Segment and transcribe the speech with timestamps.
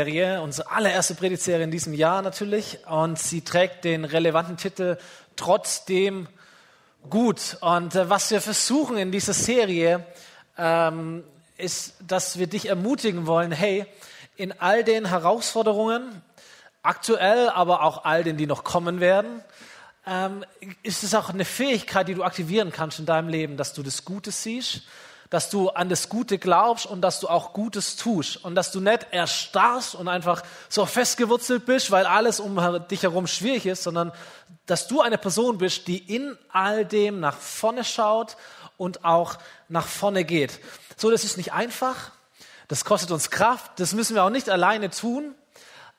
[0.00, 2.78] Serie, unsere allererste Predigtserie in diesem Jahr natürlich.
[2.86, 4.96] Und sie trägt den relevanten Titel
[5.34, 6.28] Trotzdem
[7.10, 7.56] gut.
[7.62, 10.06] Und äh, was wir versuchen in dieser Serie,
[10.56, 11.24] ähm,
[11.56, 13.86] ist, dass wir dich ermutigen wollen, hey,
[14.36, 16.22] in all den Herausforderungen,
[16.84, 19.42] aktuell, aber auch all den, die noch kommen werden,
[20.06, 20.44] ähm,
[20.84, 24.04] ist es auch eine Fähigkeit, die du aktivieren kannst in deinem Leben, dass du das
[24.04, 24.82] Gute siehst
[25.30, 28.80] dass du an das Gute glaubst und dass du auch Gutes tust und dass du
[28.80, 32.58] nicht erstarrst und einfach so festgewurzelt bist, weil alles um
[32.90, 34.12] dich herum schwierig ist, sondern
[34.66, 38.36] dass du eine Person bist, die in all dem nach vorne schaut
[38.76, 39.36] und auch
[39.68, 40.60] nach vorne geht.
[40.96, 42.12] So, das ist nicht einfach,
[42.68, 45.34] das kostet uns Kraft, das müssen wir auch nicht alleine tun,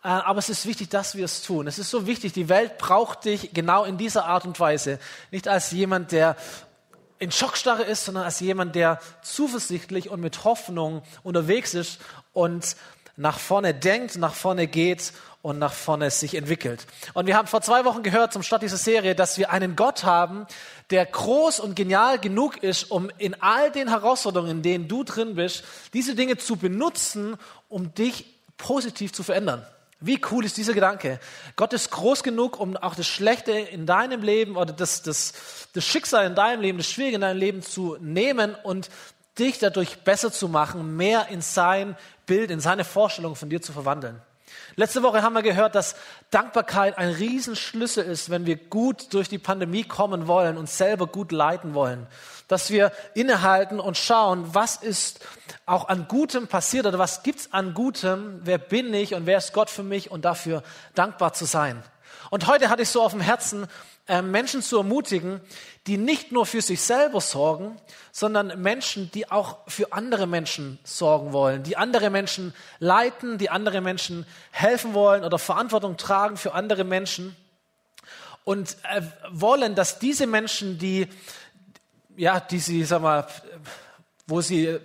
[0.03, 1.67] äh, aber es ist wichtig, dass wir es tun.
[1.67, 4.99] Es ist so wichtig, die Welt braucht dich genau in dieser Art und Weise.
[5.29, 6.37] Nicht als jemand, der
[7.19, 11.99] in Schockstarre ist, sondern als jemand, der zuversichtlich und mit Hoffnung unterwegs ist
[12.33, 12.75] und
[13.17, 15.11] nach vorne denkt, nach vorne geht
[15.41, 16.85] und nach vorne sich entwickelt.
[17.13, 20.03] Und wir haben vor zwei Wochen gehört zum Start dieser Serie, dass wir einen Gott
[20.05, 20.47] haben,
[20.89, 25.35] der groß und genial genug ist, um in all den Herausforderungen, in denen du drin
[25.35, 27.35] bist, diese Dinge zu benutzen,
[27.67, 28.25] um dich
[28.57, 29.65] positiv zu verändern.
[30.01, 31.19] Wie cool ist dieser Gedanke?
[31.57, 35.33] Gott ist groß genug, um auch das Schlechte in deinem Leben oder das, das,
[35.73, 38.89] das Schicksal in deinem Leben, das Schwierige in deinem Leben zu nehmen und
[39.37, 43.73] dich dadurch besser zu machen, mehr in sein Bild, in seine Vorstellung von dir zu
[43.73, 44.21] verwandeln.
[44.75, 45.95] Letzte Woche haben wir gehört, dass
[46.31, 51.31] Dankbarkeit ein Riesenschlüssel ist, wenn wir gut durch die Pandemie kommen wollen und selber gut
[51.31, 52.07] leiten wollen.
[52.47, 55.25] Dass wir innehalten und schauen, was ist
[55.65, 59.53] auch an Gutem passiert oder was gibt's an Gutem, wer bin ich und wer ist
[59.53, 60.63] Gott für mich und dafür
[60.95, 61.83] dankbar zu sein.
[62.29, 63.67] Und heute hatte ich so auf dem Herzen,
[64.21, 65.39] Menschen zu ermutigen,
[65.87, 67.79] die nicht nur für sich selber sorgen,
[68.11, 73.81] sondern Menschen, die auch für andere Menschen sorgen wollen, die andere Menschen leiten, die andere
[73.81, 77.35] Menschen helfen wollen oder Verantwortung tragen für andere Menschen
[78.43, 79.01] und äh,
[79.31, 81.07] wollen, dass diese Menschen, die,
[82.17, 83.27] ja, die sie, sag mal,
[84.27, 84.79] wo sie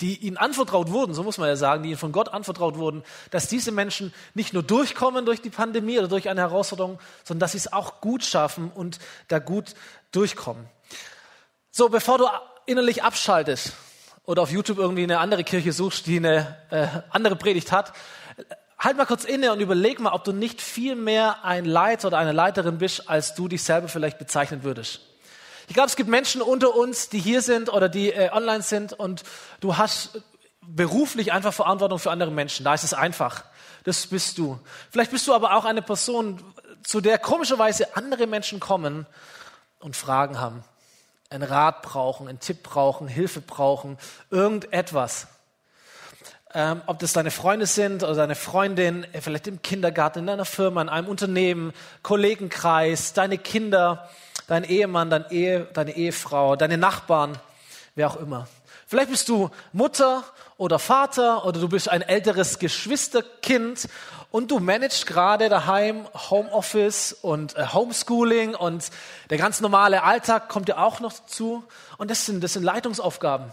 [0.00, 3.02] die ihnen anvertraut wurden, so muss man ja sagen, die ihnen von Gott anvertraut wurden,
[3.30, 7.52] dass diese Menschen nicht nur durchkommen durch die Pandemie oder durch eine Herausforderung, sondern dass
[7.52, 9.74] sie es auch gut schaffen und da gut
[10.12, 10.66] durchkommen.
[11.70, 12.26] So, bevor du
[12.66, 13.72] innerlich abschaltest
[14.24, 17.92] oder auf YouTube irgendwie eine andere Kirche suchst, die eine äh, andere Predigt hat,
[18.78, 22.18] halt mal kurz inne und überleg mal, ob du nicht viel mehr ein Leiter oder
[22.18, 25.00] eine Leiterin bist, als du dich selber vielleicht bezeichnen würdest.
[25.68, 28.92] Ich glaube, es gibt Menschen unter uns, die hier sind oder die äh, online sind
[28.92, 29.22] und
[29.60, 30.22] du hast
[30.60, 32.64] beruflich einfach Verantwortung für andere Menschen.
[32.64, 33.44] Da ist es einfach.
[33.84, 34.58] Das bist du.
[34.90, 36.42] Vielleicht bist du aber auch eine Person,
[36.82, 39.06] zu der komischerweise andere Menschen kommen
[39.78, 40.64] und Fragen haben,
[41.30, 43.98] einen Rat brauchen, einen Tipp brauchen, Hilfe brauchen,
[44.30, 45.26] irgendetwas.
[46.56, 50.44] Ähm, ob das deine Freunde sind oder deine Freundin, äh, vielleicht im Kindergarten, in deiner
[50.44, 51.72] Firma, in einem Unternehmen,
[52.02, 54.08] Kollegenkreis, deine Kinder,
[54.46, 57.38] dein Ehemann, dein Ehe, deine Ehefrau, deine Nachbarn,
[57.94, 58.48] wer auch immer.
[58.86, 60.24] Vielleicht bist du Mutter
[60.56, 63.88] oder Vater oder du bist ein älteres Geschwisterkind
[64.30, 68.90] und du managst gerade daheim Homeoffice und äh, Homeschooling und
[69.30, 71.64] der ganz normale Alltag kommt dir auch noch zu.
[71.98, 73.50] Und das sind, das sind Leitungsaufgaben.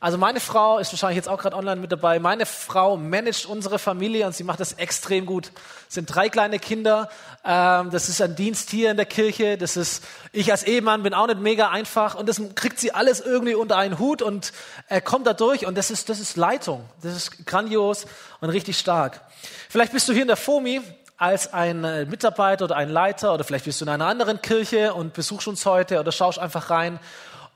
[0.00, 2.20] Also meine Frau ist wahrscheinlich jetzt auch gerade online mit dabei.
[2.20, 5.50] Meine Frau managt unsere Familie und sie macht das extrem gut.
[5.88, 7.08] Es sind drei kleine Kinder.
[7.44, 9.58] Ähm, das ist ein Dienst hier in der Kirche.
[9.58, 13.20] Das ist ich als Ehemann bin auch nicht mega einfach und das kriegt sie alles
[13.20, 14.52] irgendwie unter einen Hut und
[14.88, 15.66] äh, kommt da durch.
[15.66, 16.88] Und das ist das ist Leitung.
[17.02, 18.06] Das ist grandios
[18.40, 19.20] und richtig stark.
[19.68, 20.80] Vielleicht bist du hier in der FOMI
[21.16, 24.94] als ein äh, Mitarbeiter oder ein Leiter oder vielleicht bist du in einer anderen Kirche
[24.94, 27.00] und besuchst uns heute oder schaust einfach rein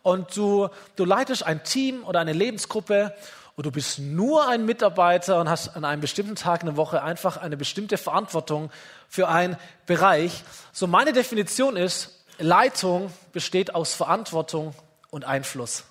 [0.03, 3.15] und du, du leitest ein Team oder eine Lebensgruppe
[3.57, 7.03] und du bist nur ein Mitarbeiter und hast an einem bestimmten Tag in der Woche
[7.03, 8.71] einfach eine bestimmte Verantwortung
[9.09, 10.43] für einen Bereich.
[10.73, 14.75] So meine Definition ist, Leitung besteht aus Verantwortung
[15.11, 15.85] und Einfluss.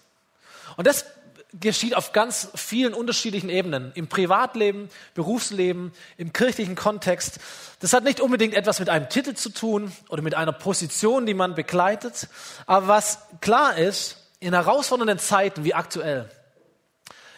[0.76, 1.06] Und das
[1.54, 3.92] geschieht auf ganz vielen unterschiedlichen Ebenen.
[3.96, 7.40] Im Privatleben, Berufsleben, im kirchlichen Kontext.
[7.80, 11.34] Das hat nicht unbedingt etwas mit einem Titel zu tun oder mit einer Position, die
[11.34, 12.30] man begleitet.
[12.66, 16.30] Aber was klar ist, in herausfordernden Zeiten wie aktuell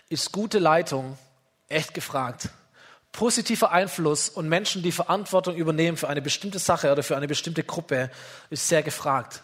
[0.09, 1.17] ist gute Leitung
[1.67, 2.49] echt gefragt.
[3.11, 7.63] Positiver Einfluss und Menschen, die Verantwortung übernehmen für eine bestimmte Sache oder für eine bestimmte
[7.63, 8.09] Gruppe,
[8.49, 9.43] ist sehr gefragt.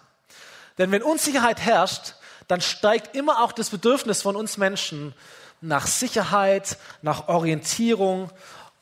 [0.78, 2.16] Denn wenn Unsicherheit herrscht,
[2.50, 5.14] dann steigt immer auch das Bedürfnis von uns Menschen
[5.62, 8.32] nach Sicherheit, nach Orientierung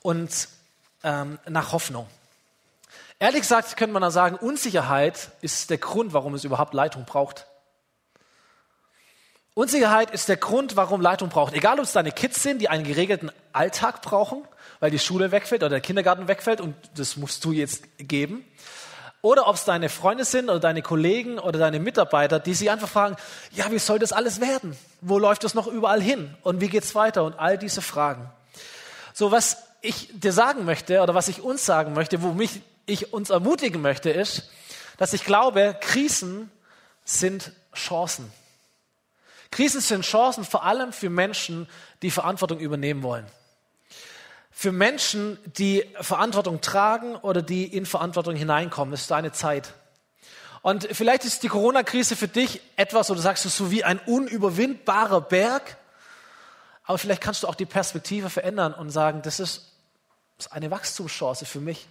[0.01, 0.47] und
[1.03, 2.07] ähm, nach Hoffnung.
[3.19, 7.45] Ehrlich gesagt könnte man da sagen, Unsicherheit ist der Grund, warum es überhaupt Leitung braucht.
[9.53, 11.53] Unsicherheit ist der Grund, warum Leitung braucht.
[11.53, 14.45] Egal, ob es deine Kids sind, die einen geregelten Alltag brauchen,
[14.79, 18.45] weil die Schule wegfällt oder der Kindergarten wegfällt und das musst du jetzt geben.
[19.21, 22.87] Oder ob es deine Freunde sind oder deine Kollegen oder deine Mitarbeiter, die sich einfach
[22.87, 23.15] fragen,
[23.51, 24.77] ja, wie soll das alles werden?
[25.01, 26.35] Wo läuft das noch überall hin?
[26.43, 27.23] Und wie geht's weiter?
[27.23, 28.29] Und all diese Fragen.
[29.13, 33.13] So, was ich dir sagen möchte oder was ich uns sagen möchte, wo mich ich
[33.13, 34.49] uns ermutigen möchte, ist,
[34.97, 36.49] dass ich glaube, Krisen
[37.03, 38.31] sind Chancen.
[39.51, 41.67] Krisen sind Chancen vor allem für Menschen,
[42.01, 43.25] die Verantwortung übernehmen wollen.
[44.59, 48.89] Für Menschen, die Verantwortung tragen oder die in Verantwortung hineinkommen.
[48.91, 49.75] Das ist eine Zeit.
[50.63, 55.21] Und vielleicht ist die Corona-Krise für dich etwas, oder sagst du so wie ein unüberwindbarer
[55.21, 55.77] Berg.
[56.85, 59.75] Aber vielleicht kannst du auch die Perspektive verändern und sagen, das ist
[60.49, 61.87] eine Wachstumschance für mich.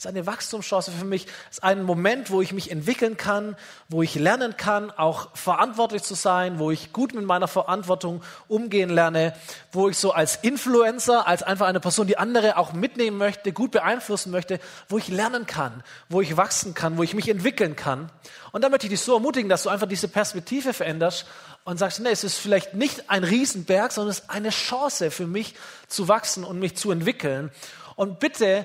[0.00, 1.26] Ist eine Wachstumschance für mich.
[1.50, 3.54] Ist ein Moment, wo ich mich entwickeln kann,
[3.90, 8.88] wo ich lernen kann, auch verantwortlich zu sein, wo ich gut mit meiner Verantwortung umgehen
[8.88, 9.34] lerne,
[9.72, 13.72] wo ich so als Influencer, als einfach eine Person, die andere auch mitnehmen möchte, gut
[13.72, 14.58] beeinflussen möchte,
[14.88, 18.10] wo ich lernen kann, wo ich wachsen kann, wo ich mich entwickeln kann.
[18.52, 21.26] Und da möchte ich dich so ermutigen, dass du einfach diese Perspektive veränderst
[21.64, 25.26] und sagst, nee, es ist vielleicht nicht ein Riesenberg, sondern es ist eine Chance für
[25.26, 25.56] mich
[25.88, 27.50] zu wachsen und mich zu entwickeln.
[27.96, 28.64] Und bitte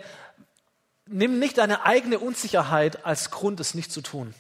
[1.07, 4.34] nimm nicht deine eigene Unsicherheit als Grund, es nicht zu tun,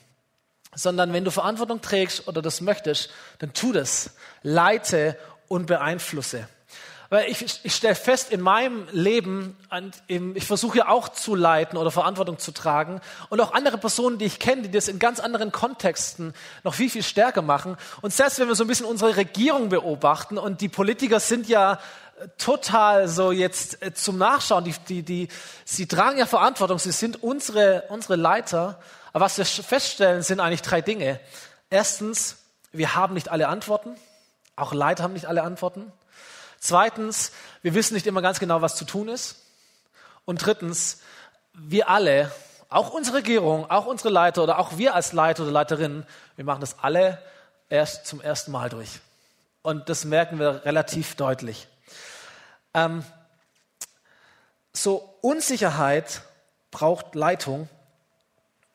[0.73, 3.09] sondern wenn du Verantwortung trägst oder das möchtest,
[3.39, 4.11] dann tu das.
[4.41, 5.17] Leite
[5.47, 6.47] und beeinflusse.
[7.09, 9.55] Weil ich, ich stelle fest in meinem Leben,
[10.07, 14.25] ich versuche ja auch zu leiten oder Verantwortung zu tragen und auch andere Personen, die
[14.25, 16.33] ich kenne, die das in ganz anderen Kontexten
[16.63, 17.77] noch viel, viel stärker machen.
[18.01, 21.79] Und selbst wenn wir so ein bisschen unsere Regierung beobachten und die Politiker sind ja
[22.37, 24.63] total so jetzt äh, zum Nachschauen.
[24.63, 25.27] Die, die, die,
[25.63, 28.79] sie tragen ja Verantwortung, sie sind unsere, unsere Leiter.
[29.13, 31.19] Aber was wir feststellen, sind eigentlich drei Dinge.
[31.69, 32.37] Erstens,
[32.71, 33.95] wir haben nicht alle Antworten.
[34.55, 35.91] Auch Leiter haben nicht alle Antworten.
[36.59, 37.31] Zweitens,
[37.61, 39.41] wir wissen nicht immer ganz genau, was zu tun ist.
[40.25, 41.01] Und drittens,
[41.53, 42.31] wir alle,
[42.69, 46.61] auch unsere Regierung, auch unsere Leiter oder auch wir als Leiter oder Leiterinnen, wir machen
[46.61, 47.21] das alle
[47.69, 48.99] erst zum ersten Mal durch.
[49.61, 51.67] Und das merken wir relativ deutlich.
[52.75, 53.03] Ähm,
[54.73, 56.21] so Unsicherheit
[56.69, 57.69] braucht Leitung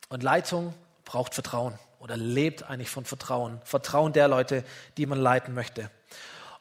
[0.09, 0.75] und Leitung
[1.05, 3.61] braucht Vertrauen oder lebt eigentlich von Vertrauen.
[3.65, 4.65] Vertrauen der Leute,
[4.97, 5.91] die man leiten möchte.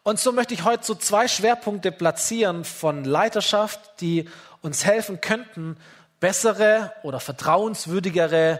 [0.04, 4.30] Und so möchte ich heute so zwei Schwerpunkte platzieren von Leiterschaft, die
[4.62, 5.78] uns helfen könnten,
[6.20, 8.60] bessere oder vertrauenswürdigere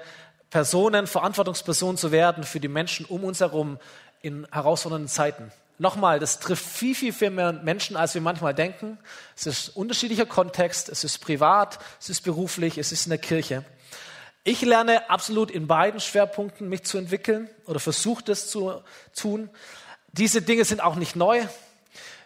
[0.50, 3.78] Personen, Verantwortungspersonen zu werden für die Menschen um uns herum
[4.22, 5.52] in herausfordernden Zeiten.
[5.82, 9.00] Nochmal, das trifft viel, viel, viel mehr Menschen, als wir manchmal denken.
[9.38, 13.64] Es ist unterschiedlicher Kontext, es ist privat, es ist beruflich, es ist in der Kirche.
[14.44, 18.84] Ich lerne absolut in beiden Schwerpunkten mich zu entwickeln oder versuche das zu
[19.16, 19.50] tun.
[20.12, 21.46] Diese Dinge sind auch nicht neu,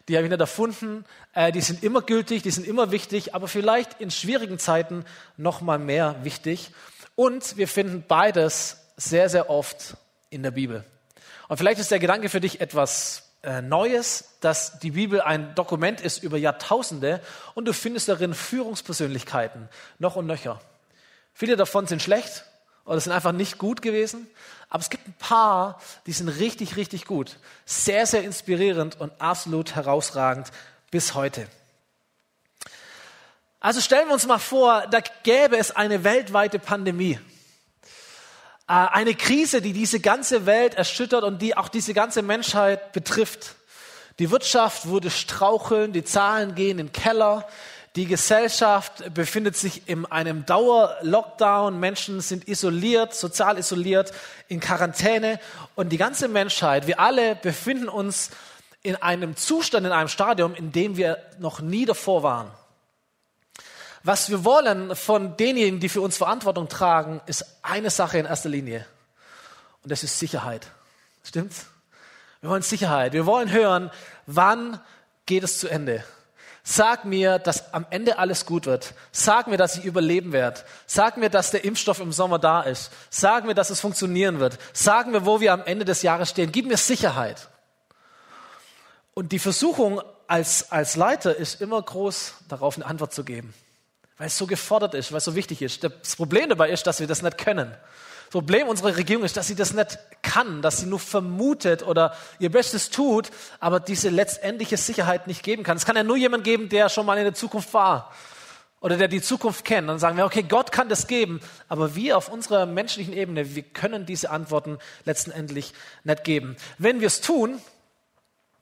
[0.08, 3.48] die habe ich nicht erfunden, äh, die sind immer gültig, die sind immer wichtig, aber
[3.48, 5.06] vielleicht in schwierigen Zeiten
[5.38, 6.72] noch mal mehr wichtig.
[7.14, 9.96] Und wir finden beides sehr, sehr oft
[10.32, 10.84] in der Bibel.
[11.48, 13.23] Und vielleicht ist der Gedanke für dich etwas
[13.62, 17.20] Neues, dass die Bibel ein Dokument ist über Jahrtausende
[17.56, 19.68] und du findest darin Führungspersönlichkeiten
[20.00, 20.62] noch und nöcher.
[21.34, 22.46] Viele davon sind schlecht
[22.86, 24.28] oder sind einfach nicht gut gewesen,
[24.70, 27.38] aber es gibt ein paar, die sind richtig, richtig gut.
[27.66, 30.48] Sehr, sehr inspirierend und absolut herausragend
[30.90, 31.48] bis heute.
[33.60, 37.20] Also stellen wir uns mal vor, da gäbe es eine weltweite Pandemie.
[38.68, 43.56] Äh, eine Krise, die diese ganze Welt erschüttert und die auch diese ganze Menschheit betrifft.
[44.20, 47.48] Die Wirtschaft würde straucheln, die Zahlen gehen in den Keller,
[47.96, 54.12] die Gesellschaft befindet sich in einem Dauer-Lockdown, Menschen sind isoliert, sozial isoliert,
[54.48, 55.40] in Quarantäne
[55.76, 58.32] und die ganze Menschheit, wir alle befinden uns
[58.82, 62.52] in einem Zustand, in einem Stadium, in dem wir noch nie davor waren.
[64.04, 68.50] Was wir wollen von denjenigen, die für uns Verantwortung tragen, ist eine Sache in erster
[68.50, 68.86] Linie.
[69.82, 70.68] Und das ist Sicherheit.
[71.24, 71.68] Stimmt's?
[72.42, 73.14] Wir wollen Sicherheit.
[73.14, 73.92] Wir wollen hören,
[74.26, 74.82] wann
[75.26, 76.04] geht es zu Ende.
[76.66, 78.94] Sag mir, dass am Ende alles gut wird.
[79.14, 80.62] Sag mir, dass ich überleben werde.
[80.86, 82.92] Sag mir, dass der Impfstoff im Sommer da ist.
[83.10, 84.58] Sag mir, dass es funktionieren wird.
[84.74, 86.52] Sag mir, wo wir am Ende des Jahres stehen.
[86.52, 87.48] Gib mir Sicherheit.
[89.14, 93.54] Und die Versuchung als, als Leiter ist immer groß, darauf eine Antwort zu geben
[94.24, 95.84] weil es so gefordert ist, weil es so wichtig ist.
[95.84, 97.70] Das Problem dabei ist, dass wir das nicht können.
[97.70, 102.16] Das Problem unserer Regierung ist, dass sie das nicht kann, dass sie nur vermutet oder
[102.40, 105.76] ihr Bestes tut, aber diese letztendliche Sicherheit nicht geben kann.
[105.76, 108.14] Es kann ja nur jemand geben, der schon mal in der Zukunft war
[108.80, 112.16] oder der die Zukunft kennt, dann sagen wir, okay, Gott kann das geben, aber wir
[112.16, 115.74] auf unserer menschlichen Ebene, wir können diese Antworten letztendlich
[116.06, 116.56] nicht geben.
[116.78, 117.60] Wenn wir es tun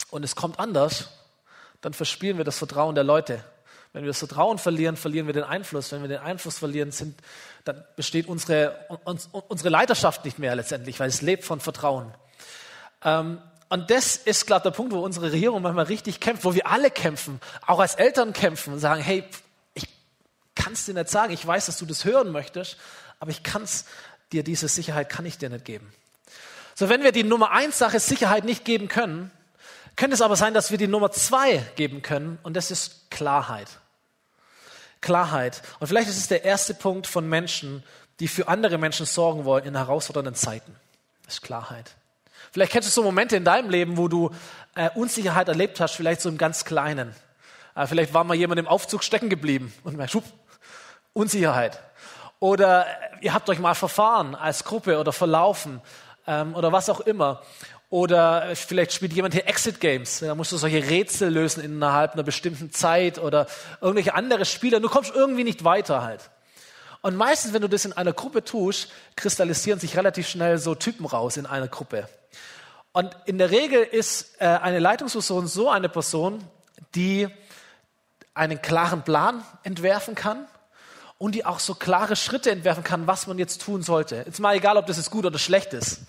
[0.10, 1.10] und es kommt anders,
[1.82, 3.44] dann verspielen wir das Vertrauen der Leute.
[3.94, 5.92] Wenn wir das Vertrauen verlieren, verlieren wir den Einfluss.
[5.92, 7.20] Wenn wir den Einfluss verlieren, sind,
[7.66, 12.14] dann besteht unsere, uns, unsere Leiterschaft nicht mehr letztendlich, weil es lebt von Vertrauen.
[13.04, 16.68] Ähm, und das ist, glaube der Punkt, wo unsere Regierung manchmal richtig kämpft, wo wir
[16.68, 19.24] alle kämpfen, auch als Eltern kämpfen und sagen, hey,
[19.74, 19.88] ich
[20.56, 22.78] kann es dir nicht sagen, ich weiß, dass du das hören möchtest,
[23.20, 23.86] aber ich kann es
[24.32, 25.92] dir, diese Sicherheit kann ich dir nicht geben.
[26.76, 29.32] So, wenn wir die Nummer eins Sache Sicherheit nicht geben können,
[29.96, 33.68] könnte es aber sein, dass wir die Nummer zwei geben können und das ist Klarheit.
[35.02, 35.62] Klarheit.
[35.80, 37.84] Und vielleicht ist es der erste Punkt von Menschen,
[38.20, 40.76] die für andere Menschen sorgen wollen in herausfordernden Zeiten.
[41.26, 41.96] Das ist Klarheit.
[42.52, 44.32] Vielleicht kennst du so Momente in deinem Leben, wo du
[44.76, 47.16] äh, Unsicherheit erlebt hast, vielleicht so im ganz Kleinen.
[47.76, 50.24] Äh, vielleicht war mal jemand im Aufzug stecken geblieben und merkt, schub,
[51.14, 51.80] Unsicherheit.
[52.40, 52.90] Oder äh,
[53.22, 55.82] ihr habt euch mal verfahren als Gruppe oder verlaufen
[56.28, 57.42] ähm, oder was auch immer.
[57.92, 60.20] Oder vielleicht spielt jemand hier Exit Games.
[60.20, 63.48] Da musst du solche Rätsel lösen innerhalb einer bestimmten Zeit oder
[63.82, 64.80] irgendwelche andere Spiele.
[64.80, 66.32] Du kommst irgendwie nicht weiter halt.
[67.02, 71.06] Und meistens, wenn du das in einer Gruppe tust, kristallisieren sich relativ schnell so Typen
[71.06, 72.08] raus in einer Gruppe.
[72.94, 76.42] Und in der Regel ist äh, eine Leitungsperson so eine Person,
[76.96, 77.28] die
[78.34, 80.48] einen klaren Plan entwerfen kann
[81.18, 84.24] und die auch so klare Schritte entwerfen kann, was man jetzt tun sollte.
[84.26, 86.04] Jetzt mal egal, ob das jetzt gut oder schlecht ist.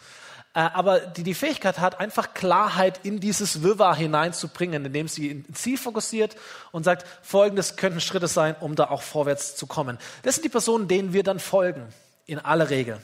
[0.55, 5.55] Äh, aber die die Fähigkeit hat, einfach Klarheit in dieses Wirrwarr hineinzubringen, indem sie ein
[5.55, 6.37] Ziel fokussiert
[6.73, 9.99] und sagt, folgendes könnten Schritte sein, um da auch vorwärts zu kommen.
[10.23, 11.89] Das sind die Personen, denen wir dann folgen,
[12.27, 13.01] in aller Regel.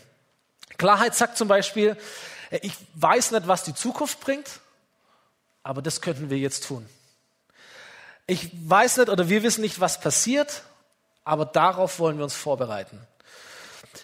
[0.76, 1.96] Klarheit sagt zum Beispiel,
[2.50, 4.60] äh, ich weiß nicht, was die Zukunft bringt,
[5.62, 6.86] aber das könnten wir jetzt tun.
[8.26, 10.62] Ich weiß nicht oder wir wissen nicht, was passiert,
[11.24, 13.00] aber darauf wollen wir uns vorbereiten.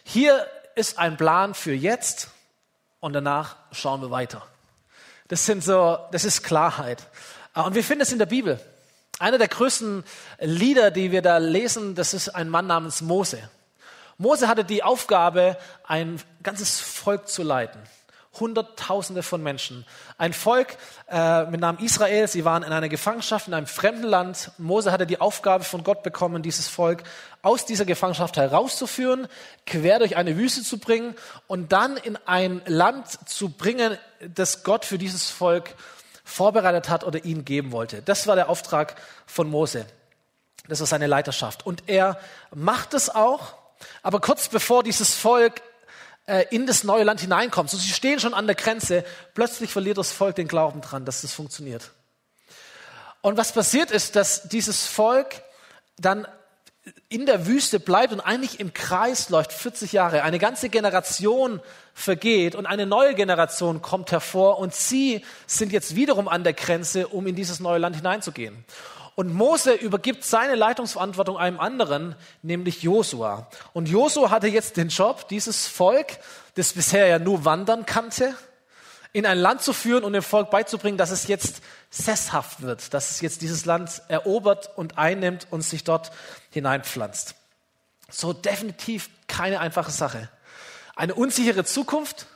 [0.03, 2.31] Hier ist ein Plan für jetzt
[3.05, 4.41] und danach schauen wir weiter.
[5.29, 7.07] Das sind so, das ist Klarheit.
[7.53, 8.59] Ah, und wir finden es in der Bibel.
[9.19, 10.05] Einer der größten
[10.41, 13.51] Lieder, die wir da lesen, das ist ein Mann namens Mose.
[14.17, 17.79] Mose hatte die Aufgabe, ein ganzes Volk zu leiten.
[18.41, 19.87] Hunderttausende von Menschen.
[20.19, 20.77] Ein Volk
[21.09, 24.51] äh, mit Namen Israel, sie waren in einer Gefangenschaft in einem fremden Land.
[24.59, 27.03] Mose hatte die Aufgabe von Gott bekommen, dieses Volk
[27.43, 29.29] aus dieser Gefangenschaft herauszuführen,
[29.67, 31.15] quer durch eine Wüste zu bringen
[31.47, 33.99] und dann in ein Land zu bringen,
[34.35, 35.75] das Gott für dieses Volk
[36.25, 38.03] vorbereitet hat oder ihnen geben wollte.
[38.03, 39.87] Das war der Auftrag von Mose.
[40.69, 41.67] Das war seine Leiterschaft.
[41.67, 42.19] Und er
[42.55, 43.55] macht es auch,
[44.03, 45.61] aber kurz bevor dieses Volk
[46.27, 47.71] äh, in das neue Land hineinkommt.
[47.71, 49.05] So, sie stehen schon an der Grenze.
[49.35, 51.91] Plötzlich verliert das Volk den Glauben dran, dass das funktioniert.
[53.21, 55.43] Und was passiert ist, dass dieses Volk
[55.99, 56.27] dann
[57.09, 60.23] in der Wüste bleibt und eigentlich im Kreis läuft 40 Jahre.
[60.23, 61.61] Eine ganze Generation
[61.95, 67.09] vergeht und eine neue Generation kommt hervor und sie sind jetzt wiederum an der Grenze,
[67.09, 68.65] um in dieses neue Land hineinzugehen.
[69.15, 73.49] Und Mose übergibt seine Leitungsverantwortung einem anderen, nämlich Josua.
[73.73, 76.19] Und Josua hatte jetzt den Job, dieses Volk,
[76.57, 78.35] das bisher ja nur wandern kannte,
[79.13, 83.13] in ein Land zu führen und dem Volk beizubringen, dass es jetzt sesshaft wird, dass
[83.13, 86.11] es jetzt dieses Land erobert und einnimmt und sich dort
[86.51, 87.37] hineinpflanzt.
[88.11, 90.29] So definitiv keine einfache Sache.
[90.97, 92.27] Eine unsichere Zukunft,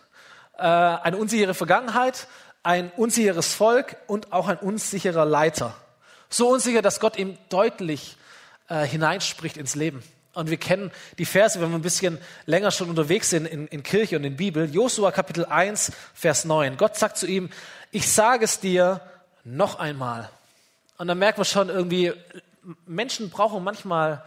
[0.56, 2.28] äh, eine unsichere Vergangenheit,
[2.62, 5.74] ein unsicheres Volk und auch ein unsicherer Leiter.
[6.30, 8.16] So unsicher, dass Gott ihm deutlich
[8.68, 10.02] äh, hineinspricht ins Leben.
[10.34, 13.82] Und wir kennen die Verse, wenn wir ein bisschen länger schon unterwegs sind in, in
[13.82, 14.72] Kirche und in Bibel.
[14.72, 16.76] Josua Kapitel 1, Vers 9.
[16.76, 17.50] Gott sagt zu ihm,
[17.90, 19.00] ich sage es dir
[19.44, 20.30] noch einmal.
[20.98, 22.12] Und dann merkt man schon irgendwie,
[22.86, 24.22] Menschen brauchen manchmal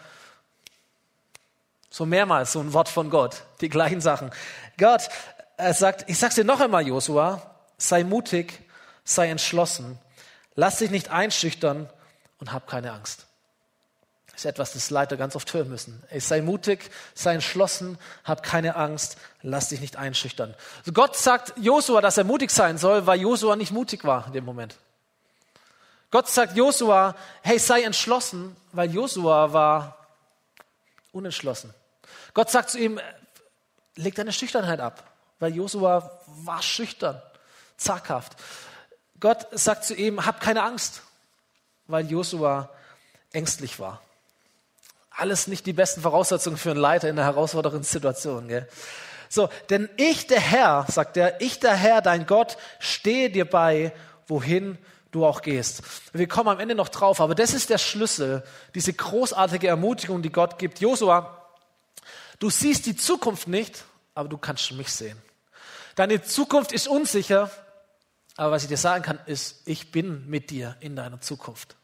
[1.89, 4.31] so mehrmals so ein Wort von Gott, die gleichen Sachen.
[4.77, 5.09] Gott
[5.61, 7.41] er sagt, ich sag's dir noch einmal, Josua,
[7.77, 8.59] sei mutig,
[9.03, 9.99] sei entschlossen
[10.55, 11.89] Lass dich nicht einschüchtern
[12.39, 13.25] und hab keine Angst.
[14.27, 16.01] Das ist etwas, das Leiter ganz oft hören müssen.
[16.09, 20.55] Ey, sei mutig, sei entschlossen, hab keine Angst, lass dich nicht einschüchtern.
[20.79, 24.33] Also Gott sagt Josua, dass er mutig sein soll, weil Josua nicht mutig war in
[24.33, 24.77] dem Moment.
[26.11, 29.97] Gott sagt Josua, hey, sei entschlossen, weil Josua war
[31.11, 31.73] unentschlossen.
[32.33, 32.99] Gott sagt zu ihm,
[33.95, 35.03] leg deine Schüchternheit ab,
[35.39, 37.21] weil Josua war schüchtern,
[37.77, 38.35] zaghaft.
[39.21, 41.03] Gott sagt zu ihm, hab keine Angst,
[41.87, 42.69] weil Josua
[43.31, 44.01] ängstlich war.
[45.11, 48.47] Alles nicht die besten Voraussetzungen für einen Leiter in einer herausfordernden Situation.
[48.47, 48.67] Gell?
[49.29, 53.93] So, denn ich, der Herr, sagt er, ich, der Herr, dein Gott, stehe dir bei,
[54.27, 54.77] wohin
[55.11, 55.83] du auch gehst.
[56.13, 60.31] Wir kommen am Ende noch drauf, aber das ist der Schlüssel, diese großartige Ermutigung, die
[60.31, 60.79] Gott gibt.
[60.79, 61.47] Josua,
[62.39, 63.83] du siehst die Zukunft nicht,
[64.15, 65.21] aber du kannst mich sehen.
[65.95, 67.51] Deine Zukunft ist unsicher,
[68.37, 71.75] aber was ich dir sagen kann, ist, ich bin mit dir in deiner Zukunft.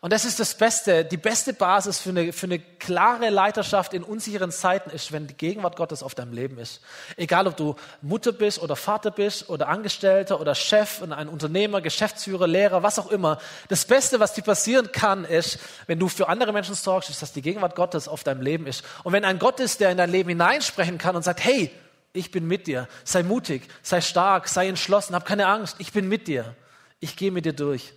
[0.00, 4.02] Und das ist das Beste, die beste Basis für eine, für eine klare Leiterschaft in
[4.02, 6.80] unsicheren Zeiten ist, wenn die Gegenwart Gottes auf deinem Leben ist.
[7.16, 11.80] Egal, ob du Mutter bist oder Vater bist oder Angestellter oder Chef und ein Unternehmer,
[11.80, 13.38] Geschäftsführer, Lehrer, was auch immer.
[13.68, 17.32] Das Beste, was dir passieren kann, ist, wenn du für andere Menschen sorgst, ist, dass
[17.32, 18.84] die Gegenwart Gottes auf deinem Leben ist.
[19.04, 21.70] Und wenn ein Gott ist, der in dein Leben hineinsprechen kann und sagt, hey,
[22.12, 26.08] ich bin mit dir, sei mutig, sei stark, sei entschlossen, hab keine Angst, ich bin
[26.08, 26.54] mit dir,
[27.00, 27.94] ich gehe mit dir durch.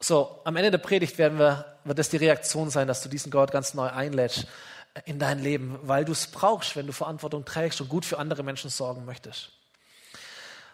[0.00, 3.30] So, am Ende der Predigt werden wir, wird das die Reaktion sein, dass du diesen
[3.30, 4.46] Gott ganz neu einlädst
[5.04, 8.42] in dein Leben, weil du es brauchst, wenn du Verantwortung trägst und gut für andere
[8.42, 9.50] Menschen sorgen möchtest.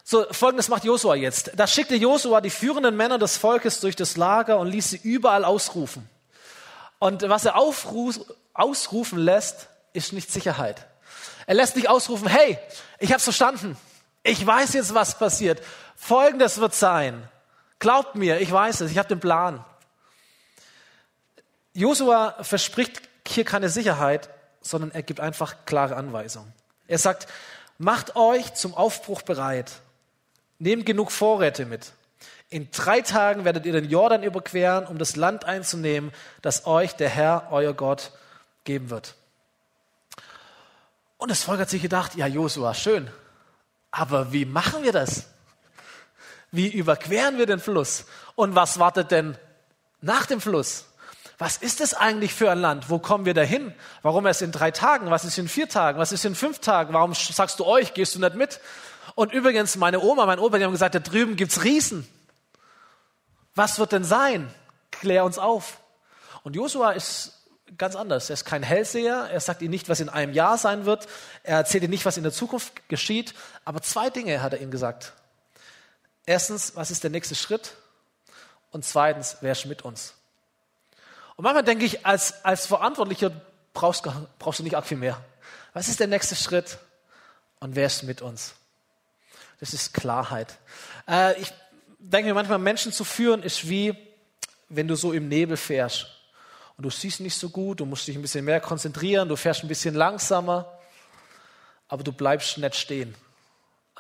[0.02, 1.52] So, folgendes macht Josua jetzt.
[1.56, 5.44] Da schickte Josua die führenden Männer des Volkes durch das Lager und ließ sie überall
[5.44, 6.08] ausrufen.
[6.98, 8.20] Und was er aufruf,
[8.52, 10.86] ausrufen lässt, ist nicht Sicherheit.
[11.46, 12.58] Er lässt nicht ausrufen, hey,
[12.98, 13.76] ich habe verstanden.
[14.22, 15.62] Ich weiß jetzt, was passiert.
[15.96, 17.28] Folgendes wird sein.
[17.78, 19.64] Glaubt mir, ich weiß es, ich habe den Plan.
[21.74, 24.30] Josua verspricht hier keine Sicherheit,
[24.62, 26.52] sondern er gibt einfach klare Anweisungen.
[26.86, 27.26] Er sagt,
[27.78, 29.72] macht euch zum Aufbruch bereit.
[30.58, 31.92] Nehmt genug Vorräte mit.
[32.48, 37.08] In drei Tagen werdet ihr den Jordan überqueren, um das Land einzunehmen, das euch der
[37.08, 38.12] Herr, euer Gott,
[38.62, 39.16] geben wird.
[41.24, 43.10] Und das Volk hat sich gedacht, ja, Josua, schön.
[43.90, 45.24] Aber wie machen wir das?
[46.50, 48.04] Wie überqueren wir den Fluss?
[48.34, 49.38] Und was wartet denn
[50.02, 50.84] nach dem Fluss?
[51.38, 52.90] Was ist es eigentlich für ein Land?
[52.90, 53.72] Wo kommen wir dahin?
[54.02, 55.10] Warum erst in drei Tagen?
[55.10, 55.98] Was ist in vier Tagen?
[55.98, 56.92] Was ist in fünf Tagen?
[56.92, 58.60] Warum sagst du euch, gehst du nicht mit?
[59.14, 62.06] Und übrigens, meine Oma, mein Opa, die haben gesagt, da drüben gibt's Riesen.
[63.54, 64.52] Was wird denn sein?
[64.90, 65.78] Klär uns auf.
[66.42, 67.33] Und Josua ist
[67.76, 68.30] ganz anders.
[68.30, 69.28] Er ist kein Hellseher.
[69.30, 71.06] Er sagt ihnen nicht, was in einem Jahr sein wird.
[71.42, 73.34] Er erzählt ihnen nicht, was in der Zukunft geschieht.
[73.64, 75.12] Aber zwei Dinge hat er ihnen gesagt.
[76.26, 77.74] Erstens, was ist der nächste Schritt?
[78.70, 80.14] Und zweitens, wer ist mit uns?
[81.36, 83.30] Und manchmal denke ich, als, als Verantwortlicher
[83.72, 85.20] brauchst, brauchst du nicht arg viel mehr.
[85.72, 86.78] Was ist der nächste Schritt?
[87.60, 88.54] Und wer ist mit uns?
[89.60, 90.58] Das ist Klarheit.
[91.08, 91.52] Äh, ich
[91.98, 93.96] denke mir manchmal, Menschen zu führen ist wie,
[94.68, 96.13] wenn du so im Nebel fährst.
[96.76, 99.62] Und du siehst nicht so gut, du musst dich ein bisschen mehr konzentrieren, du fährst
[99.62, 100.78] ein bisschen langsamer,
[101.88, 103.14] aber du bleibst nicht stehen.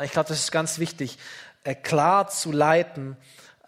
[0.00, 1.18] Ich glaube, das ist ganz wichtig.
[1.62, 3.16] Äh, klar zu leiten,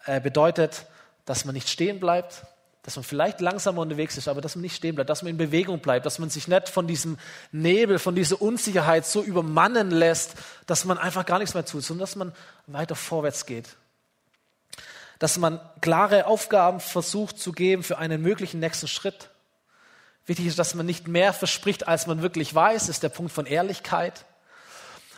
[0.05, 0.85] äh, bedeutet,
[1.25, 2.45] dass man nicht stehen bleibt,
[2.83, 5.37] dass man vielleicht langsamer unterwegs ist, aber dass man nicht stehen bleibt, dass man in
[5.37, 7.17] Bewegung bleibt, dass man sich nicht von diesem
[7.51, 10.35] Nebel, von dieser Unsicherheit so übermannen lässt,
[10.67, 12.33] dass man einfach gar nichts mehr tut, sondern dass man
[12.65, 13.75] weiter vorwärts geht.
[15.19, 19.29] Dass man klare Aufgaben versucht zu geben für einen möglichen nächsten Schritt.
[20.25, 23.45] Wichtig ist, dass man nicht mehr verspricht, als man wirklich weiß, ist der Punkt von
[23.45, 24.25] Ehrlichkeit.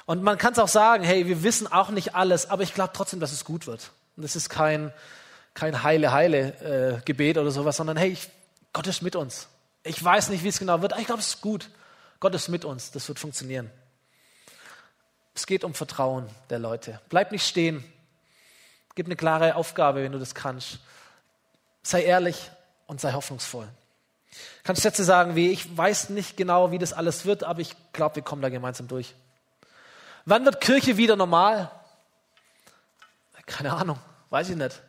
[0.06, 2.94] Und man kann es auch sagen, hey, wir wissen auch nicht alles, aber ich glaube
[2.94, 3.92] trotzdem, dass es gut wird.
[4.16, 4.94] Und es ist kein,
[5.54, 8.30] kein heile, heile äh, Gebet oder sowas, sondern hey, ich,
[8.74, 9.48] Gott ist mit uns.
[9.84, 11.70] Ich weiß nicht, wie es genau wird, aber ich glaube, es ist gut.
[12.20, 13.72] Gott ist mit uns, das wird funktionieren.
[15.34, 17.00] Es geht um Vertrauen der Leute.
[17.10, 17.84] Bleib nicht stehen.
[19.00, 20.80] Gib eine klare Aufgabe, wenn du das kannst.
[21.84, 22.52] Sei ehrlich
[22.86, 23.66] und sei hoffnungsvoll.
[24.66, 28.18] Kannst Sätze sagen wie, ich weiß nicht genau, wie das alles wird, aber ich glaube,
[28.18, 29.16] wir kommen da gemeinsam durch.
[30.26, 31.72] Wann wird Kirche wieder normal?
[33.46, 33.98] Keine Ahnung,
[34.32, 34.82] weiß ich nicht.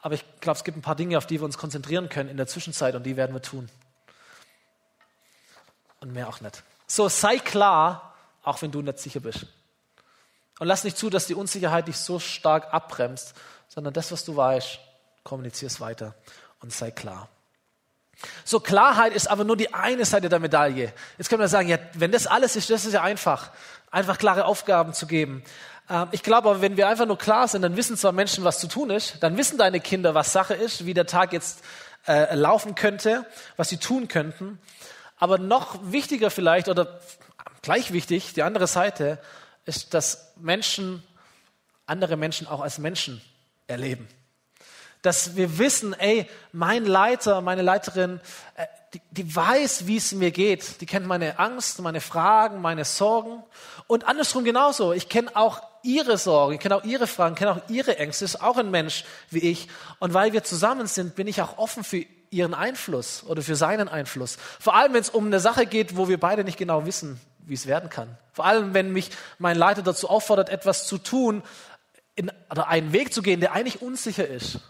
[0.00, 2.38] Aber ich glaube, es gibt ein paar Dinge, auf die wir uns konzentrieren können in
[2.38, 3.68] der Zwischenzeit und die werden wir tun.
[6.00, 6.62] Und mehr auch nicht.
[6.86, 9.44] So, sei klar, auch wenn du nicht sicher bist.
[10.62, 13.34] Und lass nicht zu, dass die Unsicherheit dich so stark abbremst,
[13.66, 14.78] sondern das, was du weißt,
[15.24, 16.14] kommunizier es weiter
[16.60, 17.28] und sei klar.
[18.44, 20.92] So, Klarheit ist aber nur die eine Seite der Medaille.
[21.18, 23.50] Jetzt können wir sagen, ja, wenn das alles ist, das ist ja einfach
[23.90, 25.42] einfach klare Aufgaben zu geben.
[25.90, 28.60] Ähm, ich glaube aber, wenn wir einfach nur klar sind, dann wissen zwar Menschen, was
[28.60, 31.64] zu tun ist, dann wissen deine Kinder, was Sache ist, wie der Tag jetzt
[32.06, 34.60] äh, laufen könnte, was sie tun könnten.
[35.18, 37.00] Aber noch wichtiger vielleicht oder
[37.62, 39.18] gleich wichtig, die andere Seite,
[39.64, 41.02] ist, dass Menschen
[41.86, 43.20] andere Menschen auch als Menschen
[43.66, 44.08] erleben.
[45.02, 48.20] Dass wir wissen, ey, mein Leiter, meine Leiterin,
[48.54, 50.80] äh, die, die weiß, wie es mir geht.
[50.80, 53.42] Die kennt meine Angst, meine Fragen, meine Sorgen.
[53.86, 54.92] Und andersrum genauso.
[54.92, 58.24] Ich kenne auch ihre Sorgen, ich kenne auch ihre Fragen, kenne auch ihre Ängste.
[58.24, 59.68] Ist auch ein Mensch wie ich.
[59.98, 63.88] Und weil wir zusammen sind, bin ich auch offen für ihren Einfluss oder für seinen
[63.88, 64.38] Einfluss.
[64.60, 67.54] Vor allem, wenn es um eine Sache geht, wo wir beide nicht genau wissen, wie
[67.54, 68.16] es werden kann.
[68.32, 71.42] Vor allem, wenn mich mein Leiter dazu auffordert, etwas zu tun,
[72.14, 74.60] in, oder einen Weg zu gehen, der eigentlich unsicher ist,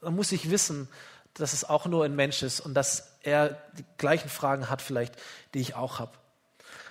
[0.00, 0.88] dann muss ich wissen,
[1.34, 5.14] dass es auch nur ein Mensch ist und dass er die gleichen Fragen hat vielleicht,
[5.54, 6.12] die ich auch habe.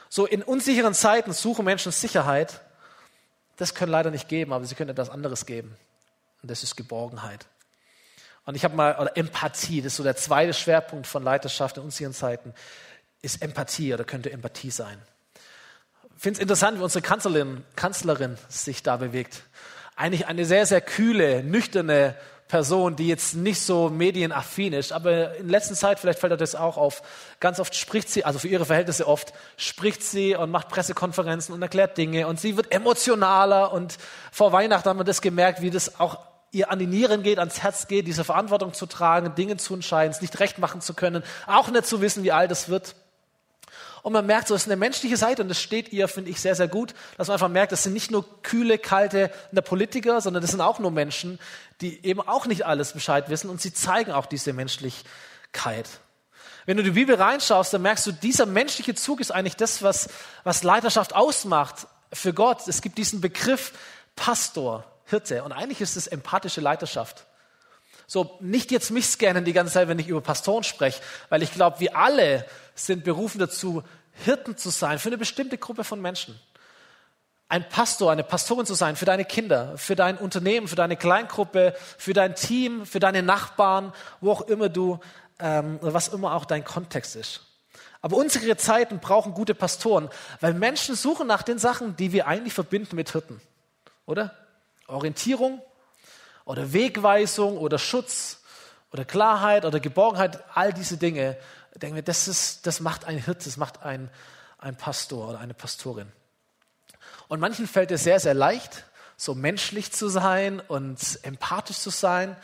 [0.10, 2.62] So in unsicheren Zeiten suchen Menschen Sicherheit.
[3.58, 5.76] Das können leider nicht geben, aber sie können etwas anderes geben.
[6.42, 7.46] Und das ist Geborgenheit.
[8.46, 11.84] Und ich habe mal, oder Empathie, das ist so der zweite Schwerpunkt von Leiterschaft in
[11.84, 12.54] unsicheren Zeiten,
[13.22, 15.02] ist Empathie oder könnte Empathie sein.
[16.18, 19.44] Finde es interessant, wie unsere Kanzlerin, Kanzlerin sich da bewegt.
[19.96, 22.16] Eigentlich eine sehr, sehr kühle, nüchterne
[22.48, 26.56] Person, die jetzt nicht so medienaffin ist, aber in letzter Zeit, vielleicht fällt euch das
[26.56, 27.04] auch auf,
[27.40, 31.62] ganz oft spricht sie, also für ihre Verhältnisse oft, spricht sie und macht Pressekonferenzen und
[31.62, 33.98] erklärt Dinge und sie wird emotionaler und
[34.32, 36.20] vor Weihnachten haben wir das gemerkt, wie das auch
[36.52, 40.12] ihr an die Nieren geht, ans Herz geht, diese Verantwortung zu tragen, Dinge zu entscheiden,
[40.12, 42.96] es nicht recht machen zu können, auch nicht zu wissen, wie alt es wird.
[44.08, 46.40] Und man merkt so, es ist eine menschliche Seite und das steht ihr, finde ich,
[46.40, 49.30] sehr, sehr gut, dass man einfach merkt, das sind nicht nur kühle, kalte
[49.66, 51.40] Politiker, sondern das sind auch nur Menschen,
[51.82, 55.90] die eben auch nicht alles Bescheid wissen und sie zeigen auch diese Menschlichkeit.
[56.66, 60.08] Wenn du die Bibel reinschaust, dann merkst du, dieser menschliche Zug ist eigentlich das, was,
[60.46, 62.66] was Leiterschaft ausmacht für Gott.
[62.66, 63.74] Es gibt diesen Begriff
[64.16, 67.26] Pastor, Hirte und eigentlich ist es empathische Leiterschaft.
[68.10, 71.52] So, nicht jetzt mich scannen die ganze Zeit, wenn ich über Pastoren spreche, weil ich
[71.52, 72.46] glaube, wir alle
[72.80, 73.84] sind berufen dazu,
[74.24, 76.40] Hirten zu sein für eine bestimmte Gruppe von Menschen.
[77.50, 81.76] Ein Pastor, eine Pastorin zu sein für deine Kinder, für dein Unternehmen, für deine Kleingruppe,
[81.98, 85.00] für dein Team, für deine Nachbarn, wo auch immer du,
[85.40, 87.42] ähm, was immer auch dein Kontext ist.
[88.02, 90.10] Aber unsere Zeiten brauchen gute Pastoren,
[90.42, 93.42] weil Menschen suchen nach den Sachen, die wir eigentlich verbinden mit Hirten.
[94.06, 94.34] Oder?
[94.88, 95.62] Orientierung
[96.46, 98.42] oder Wegweisung oder Schutz
[98.92, 101.38] oder Klarheit oder Geborgenheit, all diese Dinge
[101.78, 104.10] denken wir, das, ist, das macht ein Hirt, das macht ein,
[104.58, 106.12] ein Pastor oder eine Pastorin.
[107.28, 108.86] Und manchen fällt es sehr, sehr leicht,
[109.18, 112.36] so menschlich zu sein und empathisch zu sein.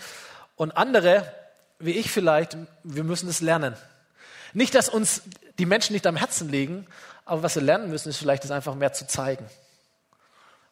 [0.55, 1.31] Und andere,
[1.79, 3.75] wie ich vielleicht, wir müssen es lernen.
[4.53, 5.21] Nicht, dass uns
[5.59, 6.87] die Menschen nicht am Herzen liegen,
[7.25, 9.45] aber was wir lernen müssen, ist vielleicht das einfach mehr zu zeigen.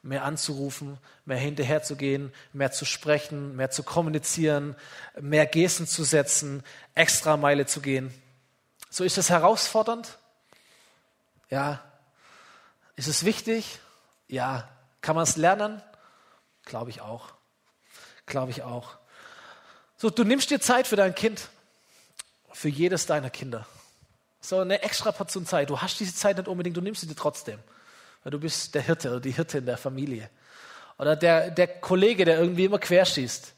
[0.04, 4.76] Mehr anzurufen, mehr hinterherzugehen, mehr zu sprechen, mehr zu kommunizieren,
[5.20, 6.64] mehr Gesten zu setzen,
[6.96, 8.12] extra Meile zu gehen.
[8.92, 10.18] So ist es herausfordernd?
[11.50, 11.82] Ja.
[12.98, 13.80] Ist es wichtig?
[14.28, 14.68] Ja.
[15.00, 15.82] Kann man es lernen?
[16.66, 17.30] Glaube ich auch.
[18.26, 18.98] Glaube ich auch.
[19.96, 21.50] So, du nimmst dir Zeit für dein Kind.
[22.52, 23.66] Für jedes deiner Kinder.
[24.42, 25.70] So eine extra Portion Zeit.
[25.70, 27.60] Du hast diese Zeit nicht unbedingt, du nimmst sie dir trotzdem.
[28.24, 30.30] Weil du bist der Hirte oder die Hirtin der Familie.
[30.98, 33.54] Oder der, der Kollege, der irgendwie immer querschießt.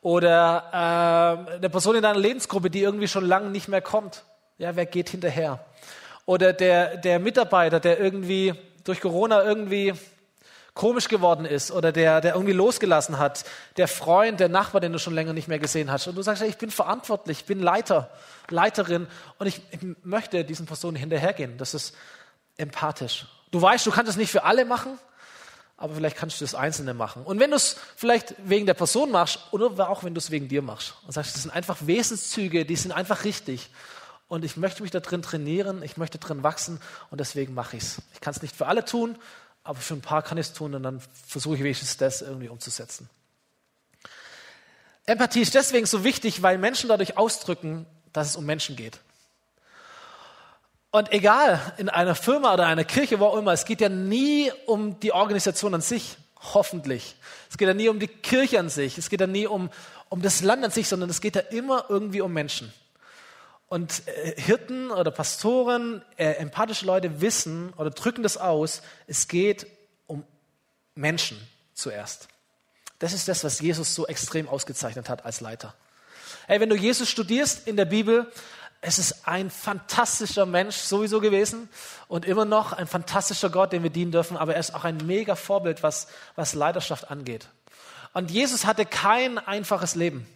[0.00, 4.24] Oder äh, eine Person in deiner Lebensgruppe, die irgendwie schon lange nicht mehr kommt.
[4.58, 5.64] Ja, wer geht hinterher?
[6.26, 9.94] Oder der, der Mitarbeiter, der irgendwie durch Corona irgendwie
[10.74, 13.44] komisch geworden ist oder der, der irgendwie losgelassen hat,
[13.76, 16.06] der Freund, der Nachbar, den du schon länger nicht mehr gesehen hast.
[16.06, 18.10] Und du sagst, ich bin verantwortlich, ich bin Leiter,
[18.48, 19.06] Leiterin
[19.38, 21.58] und ich, ich möchte diesen Personen hinterhergehen.
[21.58, 21.94] Das ist
[22.56, 23.26] empathisch.
[23.50, 24.98] Du weißt, du kannst es nicht für alle machen,
[25.76, 27.22] aber vielleicht kannst du das Einzelne machen.
[27.24, 30.48] Und wenn du es vielleicht wegen der Person machst oder auch wenn du es wegen
[30.48, 33.68] dir machst und sagst, das sind einfach Wesenszüge, die sind einfach richtig
[34.32, 37.82] und ich möchte mich da drin trainieren, ich möchte drin wachsen und deswegen mache ich
[37.82, 37.98] es.
[38.14, 39.18] Ich kann es nicht für alle tun,
[39.62, 42.48] aber für ein paar kann ich es tun und dann versuche ich wenigstens das irgendwie
[42.48, 43.10] umzusetzen.
[45.04, 49.00] Empathie ist deswegen so wichtig, weil Menschen dadurch ausdrücken, dass es um Menschen geht.
[50.92, 54.50] Und egal, in einer Firma oder einer Kirche, wo auch immer, es geht ja nie
[54.64, 56.16] um die Organisation an sich,
[56.54, 57.16] hoffentlich.
[57.50, 59.68] Es geht ja nie um die Kirche an sich, es geht ja nie um,
[60.08, 62.72] um das Land an sich, sondern es geht ja immer irgendwie um Menschen.
[63.72, 69.66] Und äh, Hirten oder Pastoren, äh, empathische Leute wissen oder drücken das aus, es geht
[70.06, 70.24] um
[70.94, 71.40] Menschen
[71.72, 72.28] zuerst.
[72.98, 75.72] Das ist das, was Jesus so extrem ausgezeichnet hat als Leiter.
[76.46, 78.30] Hey, wenn du Jesus studierst in der Bibel,
[78.82, 81.70] es ist ein fantastischer Mensch sowieso gewesen
[82.08, 84.98] und immer noch ein fantastischer Gott, den wir dienen dürfen, aber er ist auch ein
[85.06, 87.48] mega Vorbild, was, was Leiterschaft angeht.
[88.12, 90.26] Und Jesus hatte kein einfaches Leben.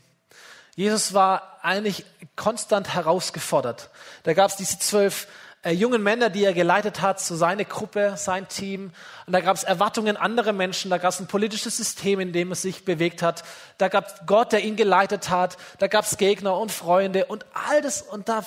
[0.77, 2.05] Jesus war eigentlich
[2.37, 3.91] konstant herausgefordert.
[4.23, 5.27] Da gab es diese zwölf
[5.63, 8.93] äh, jungen Männer, die er geleitet hat, so seine Gruppe, sein Team.
[9.27, 12.53] Und da gab es Erwartungen anderer Menschen, da gab es ein politisches System, in dem
[12.53, 13.43] er sich bewegt hat.
[13.79, 15.57] Da gab es Gott, der ihn geleitet hat.
[15.79, 18.03] Da gab es Gegner und Freunde und all das.
[18.03, 18.45] Und da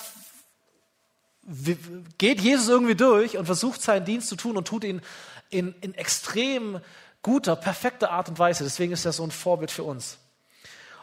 [2.16, 5.02] geht Jesus irgendwie durch und versucht seinen Dienst zu tun und tut ihn
[5.50, 6.80] in, in extrem
[7.22, 8.62] guter, perfekter Art und Weise.
[8.62, 10.18] Deswegen ist er so ein Vorbild für uns.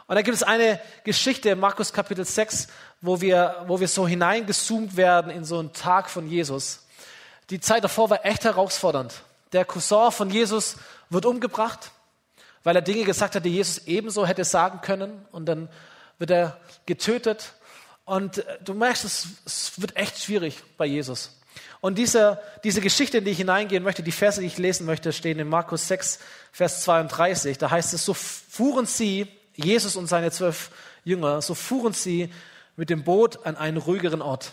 [0.08, 2.66] Und da gibt es eine Geschichte in Markus Kapitel 6,
[3.00, 6.84] wo wir, wo wir so hineingezoomt werden in so einen Tag von Jesus.
[7.50, 9.22] Die Zeit davor war echt herausfordernd.
[9.52, 10.76] Der Cousin von Jesus
[11.08, 11.92] wird umgebracht
[12.68, 15.24] weil er Dinge gesagt hat, die Jesus ebenso hätte sagen können.
[15.32, 15.70] Und dann
[16.18, 17.54] wird er getötet.
[18.04, 21.40] Und du merkst, es wird echt schwierig bei Jesus.
[21.80, 25.14] Und diese, diese Geschichte, in die ich hineingehen möchte, die Verse, die ich lesen möchte,
[25.14, 26.18] stehen in Markus 6,
[26.52, 27.56] Vers 32.
[27.56, 29.28] Da heißt es, so fuhren sie,
[29.64, 30.70] Jesus und seine zwölf
[31.04, 32.32] Jünger, so fuhren sie
[32.76, 34.52] mit dem Boot an einen ruhigeren Ort,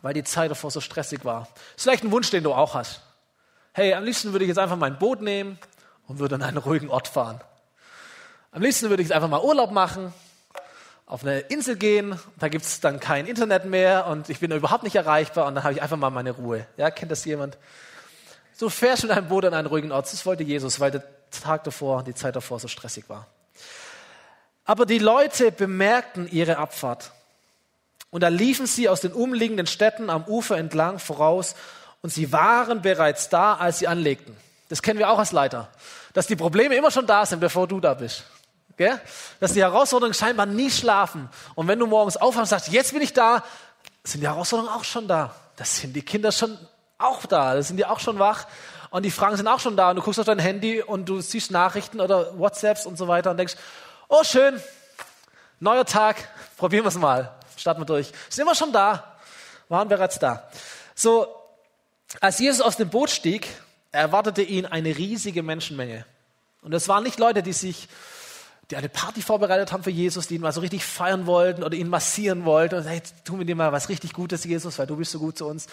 [0.00, 1.48] weil die Zeit davor so stressig war.
[1.76, 3.02] Ist vielleicht ein Wunsch, den du auch hast.
[3.72, 5.58] Hey, am liebsten würde ich jetzt einfach mein Boot nehmen
[6.06, 7.40] und würde an einen ruhigen Ort fahren.
[8.52, 10.14] Am liebsten würde ich jetzt einfach mal Urlaub machen,
[11.04, 14.82] auf eine Insel gehen, da gibt es dann kein Internet mehr und ich bin überhaupt
[14.82, 16.66] nicht erreichbar und dann habe ich einfach mal meine Ruhe.
[16.76, 17.58] Ja, kennt das jemand?
[18.54, 20.10] So fährst du in ein Boot an einen ruhigen Ort.
[20.12, 23.26] Das wollte Jesus, weil der Tag davor, die Zeit davor so stressig war.
[24.66, 27.12] Aber die Leute bemerkten ihre Abfahrt.
[28.10, 31.54] Und da liefen sie aus den umliegenden Städten am Ufer entlang voraus
[32.02, 34.36] und sie waren bereits da, als sie anlegten.
[34.68, 35.68] Das kennen wir auch als Leiter,
[36.12, 38.24] dass die Probleme immer schon da sind, bevor du da bist.
[38.76, 39.00] Gell?
[39.40, 41.28] Dass die Herausforderungen scheinbar nie schlafen.
[41.54, 43.42] Und wenn du morgens aufwachst und sagst, jetzt bin ich da,
[44.04, 45.34] sind die Herausforderungen auch schon da.
[45.56, 46.58] Das sind die Kinder schon
[46.98, 47.54] auch da.
[47.54, 48.46] Das sind die auch schon wach.
[48.90, 49.90] Und die Fragen sind auch schon da.
[49.90, 53.30] Und du guckst auf dein Handy und du siehst Nachrichten oder WhatsApps und so weiter
[53.30, 53.56] und denkst,
[54.08, 54.60] oh schön,
[55.60, 57.34] neuer Tag, probieren wir es mal.
[57.56, 58.12] Starten wir durch.
[58.28, 59.16] Sind immer schon da.
[59.68, 60.48] Waren bereits da.
[60.94, 61.26] So,
[62.20, 63.48] als Jesus aus dem Boot stieg,
[63.90, 66.04] erwartete ihn eine riesige Menschenmenge.
[66.62, 67.88] Und das waren nicht Leute, die sich
[68.70, 71.76] die eine Party vorbereitet haben für Jesus, die ihn mal so richtig feiern wollten oder
[71.76, 74.96] ihn massieren wollten und hey, tun wir dir mal was richtig Gutes, Jesus, weil du
[74.96, 75.68] bist so gut zu uns.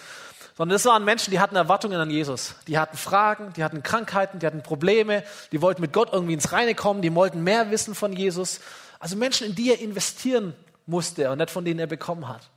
[0.56, 2.54] Sondern das waren Menschen, die hatten Erwartungen an Jesus.
[2.68, 6.52] Die hatten Fragen, die hatten Krankheiten, die hatten Probleme, die wollten mit Gott irgendwie ins
[6.52, 8.60] Reine kommen, die wollten mehr wissen von Jesus.
[9.00, 10.54] Also Menschen, in die er investieren
[10.86, 12.48] musste und nicht von denen er bekommen hat.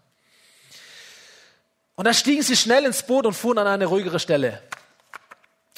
[1.95, 4.61] Und da stiegen sie schnell ins Boot und fuhren an eine ruhigere Stelle,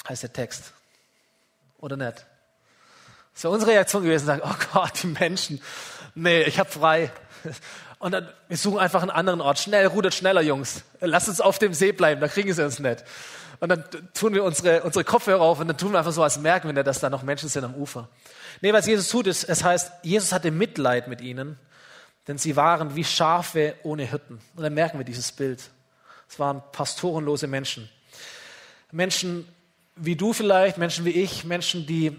[0.06, 0.74] heißt der Text.
[1.78, 2.26] Oder nicht?
[3.32, 5.62] Das wäre unsere Reaktion gewesen, sagen, oh Gott, die Menschen,
[6.14, 7.10] nee, ich habe frei.
[8.00, 9.58] Und dann, wir suchen einfach einen anderen Ort.
[9.58, 10.84] Schnell, rudert schneller, Jungs.
[11.00, 13.04] Lasst uns auf dem See bleiben, da kriegen sie uns nicht.
[13.60, 13.84] Und dann
[14.14, 16.82] tun wir unsere, unsere Kopfhörer auf und dann tun wir einfach so, als merken wir,
[16.82, 18.08] dass da noch Menschen sind am Ufer.
[18.62, 21.58] Nee, was Jesus tut, ist, es heißt, Jesus hatte Mitleid mit ihnen,
[22.26, 24.40] denn sie waren wie Schafe ohne Hirten.
[24.56, 25.60] Und dann merken wir dieses Bild.
[26.26, 27.90] Es waren pastorenlose Menschen.
[28.92, 29.46] Menschen
[29.94, 32.16] wie du vielleicht, Menschen wie ich, Menschen, die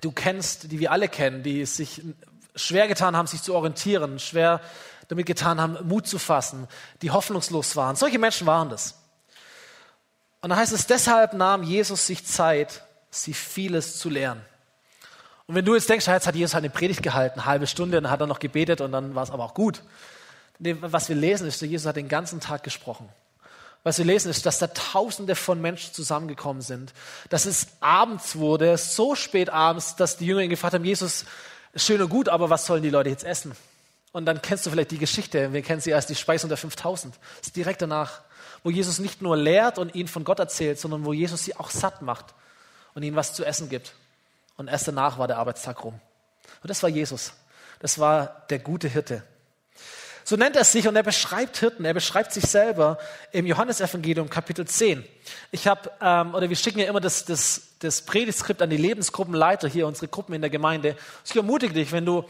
[0.00, 2.00] du kennst, die wir alle kennen, die sich
[2.54, 4.60] schwer getan haben, sich zu orientieren, schwer
[5.08, 6.68] damit getan haben, Mut zu fassen,
[7.02, 7.96] die hoffnungslos waren.
[7.96, 8.94] Solche Menschen waren das.
[10.40, 14.40] Und da heißt es, deshalb nahm Jesus sich Zeit, sie vieles zu lernen.
[15.46, 18.10] Und wenn du jetzt denkst, jetzt hat Jesus eine Predigt gehalten, eine halbe Stunde, dann
[18.10, 19.82] hat er noch gebetet und dann war es aber auch gut.
[20.60, 23.08] Was wir lesen ist, Jesus hat den ganzen Tag gesprochen
[23.82, 26.92] was wir lesen, ist, dass da Tausende von Menschen zusammengekommen sind,
[27.30, 31.24] dass es abends wurde, so spät abends, dass die Jünger ihn gefragt haben, Jesus,
[31.74, 33.56] schön und gut, aber was sollen die Leute jetzt essen?
[34.12, 37.14] Und dann kennst du vielleicht die Geschichte, wir kennen sie als die Speisung der 5000.
[37.14, 38.22] Das ist direkt danach,
[38.64, 41.70] wo Jesus nicht nur lehrt und ihnen von Gott erzählt, sondern wo Jesus sie auch
[41.70, 42.34] satt macht
[42.94, 43.94] und ihnen was zu essen gibt.
[44.56, 45.98] Und erst danach war der Arbeitstag rum.
[46.62, 47.32] Und das war Jesus.
[47.78, 49.22] Das war der gute Hirte.
[50.30, 52.98] So nennt er sich und er beschreibt Hirten, er beschreibt sich selber
[53.32, 55.04] im Johannesevangelium Kapitel 10.
[55.50, 59.66] Ich habe, ähm, oder wir schicken ja immer das, das, das Predigtskript an die Lebensgruppenleiter
[59.66, 60.94] hier, unsere Gruppen in der Gemeinde.
[61.24, 62.24] Ich ermutige dich, wenn du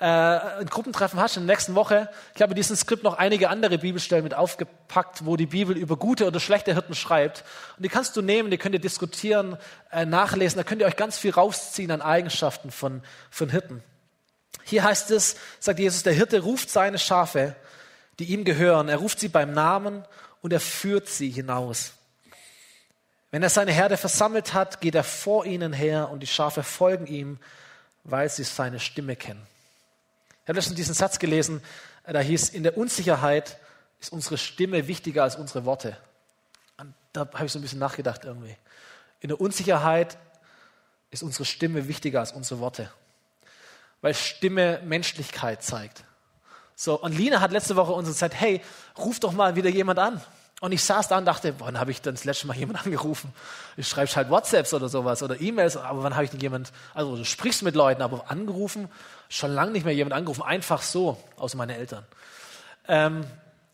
[0.00, 2.08] äh, ein Gruppentreffen hast in der nächsten Woche.
[2.34, 5.96] Ich habe in diesem Skript noch einige andere Bibelstellen mit aufgepackt, wo die Bibel über
[5.96, 7.44] gute oder schlechte Hirten schreibt.
[7.76, 9.58] Und die kannst du nehmen, die könnt ihr diskutieren,
[9.92, 10.58] äh, nachlesen.
[10.58, 13.84] Da könnt ihr euch ganz viel rausziehen an Eigenschaften von, von Hirten.
[14.64, 17.54] Hier heißt es, sagt Jesus, der Hirte ruft seine Schafe,
[18.18, 18.88] die ihm gehören.
[18.88, 20.04] Er ruft sie beim Namen
[20.40, 21.92] und er führt sie hinaus.
[23.30, 27.06] Wenn er seine Herde versammelt hat, geht er vor ihnen her und die Schafe folgen
[27.06, 27.38] ihm,
[28.04, 29.44] weil sie seine Stimme kennen.
[30.42, 31.62] Ich habe letztens diesen Satz gelesen,
[32.06, 33.58] da hieß, in der Unsicherheit
[34.00, 35.96] ist unsere Stimme wichtiger als unsere Worte.
[36.76, 38.56] Und da habe ich so ein bisschen nachgedacht irgendwie.
[39.20, 40.18] In der Unsicherheit
[41.10, 42.90] ist unsere Stimme wichtiger als unsere Worte
[44.04, 46.04] weil Stimme Menschlichkeit zeigt.
[46.76, 48.60] So, und Lina hat letzte Woche uns gesagt, hey,
[48.98, 50.20] ruf doch mal wieder jemand an.
[50.60, 53.32] Und ich saß da und dachte, wann habe ich denn das letzte Mal jemand angerufen?
[53.78, 57.16] Ich schreibe halt WhatsApps oder sowas oder E-Mails, aber wann habe ich denn jemand, also
[57.16, 58.90] du sprichst mit Leuten, aber angerufen,
[59.30, 62.04] schon lange nicht mehr jemand angerufen, einfach so, außer meine Eltern.
[62.86, 63.24] Ähm,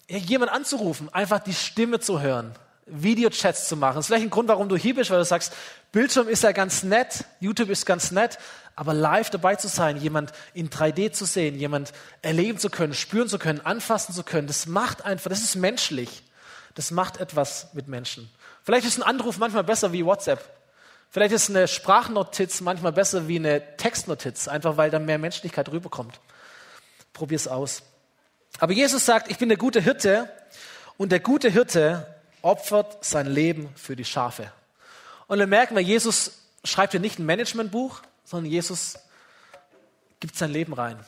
[0.06, 2.52] jemand anzurufen, einfach die Stimme zu hören,
[2.86, 3.96] Videochats zu machen.
[3.96, 5.52] Das ist vielleicht ein Grund, warum du hier bist, weil du sagst,
[5.90, 8.38] Bildschirm ist ja ganz nett, YouTube ist ganz nett,
[8.80, 13.28] aber live dabei zu sein, jemand in 3D zu sehen, jemand erleben zu können, spüren
[13.28, 16.22] zu können, anfassen zu können, das macht einfach, das ist menschlich.
[16.76, 18.30] Das macht etwas mit Menschen.
[18.62, 20.42] Vielleicht ist ein Anruf manchmal besser wie WhatsApp.
[21.10, 26.18] Vielleicht ist eine Sprachnotiz manchmal besser wie eine Textnotiz, einfach weil da mehr Menschlichkeit rüberkommt.
[27.12, 27.82] Probier's aus.
[28.60, 30.32] Aber Jesus sagt, ich bin der gute Hirte
[30.96, 32.06] und der gute Hirte
[32.40, 34.50] opfert sein Leben für die Schafe.
[35.26, 38.94] Und dann merken wir, Jesus schreibt hier nicht ein Managementbuch, sondern Jesus
[40.20, 41.04] gibt sein Leben rein.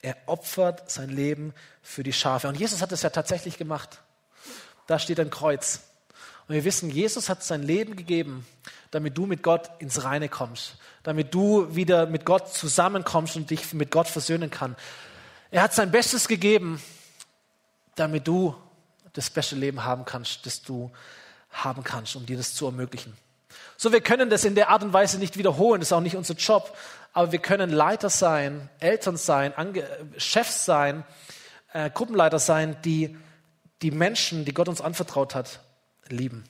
[0.00, 2.46] Er opfert sein Leben für die Schafe.
[2.46, 4.00] Und Jesus hat es ja tatsächlich gemacht.
[4.86, 5.80] Da steht ein Kreuz.
[6.46, 8.46] Und wir wissen, Jesus hat sein Leben gegeben,
[8.92, 13.72] damit du mit Gott ins Reine kommst, damit du wieder mit Gott zusammenkommst und dich
[13.72, 14.78] mit Gott versöhnen kannst.
[15.50, 16.80] Er hat sein Bestes gegeben,
[17.96, 18.54] damit du
[19.14, 20.92] das beste Leben haben kannst, das du
[21.50, 23.16] haben kannst, um dir das zu ermöglichen.
[23.82, 26.14] So, wir können das in der Art und Weise nicht wiederholen, das ist auch nicht
[26.14, 26.72] unser Job,
[27.12, 29.82] aber wir können Leiter sein, Eltern sein, Ange
[30.18, 31.02] Chefs sein,
[31.72, 33.18] äh, Gruppenleiter sein, die
[33.82, 35.58] die Menschen, die Gott uns anvertraut hat,
[36.06, 36.44] lieben.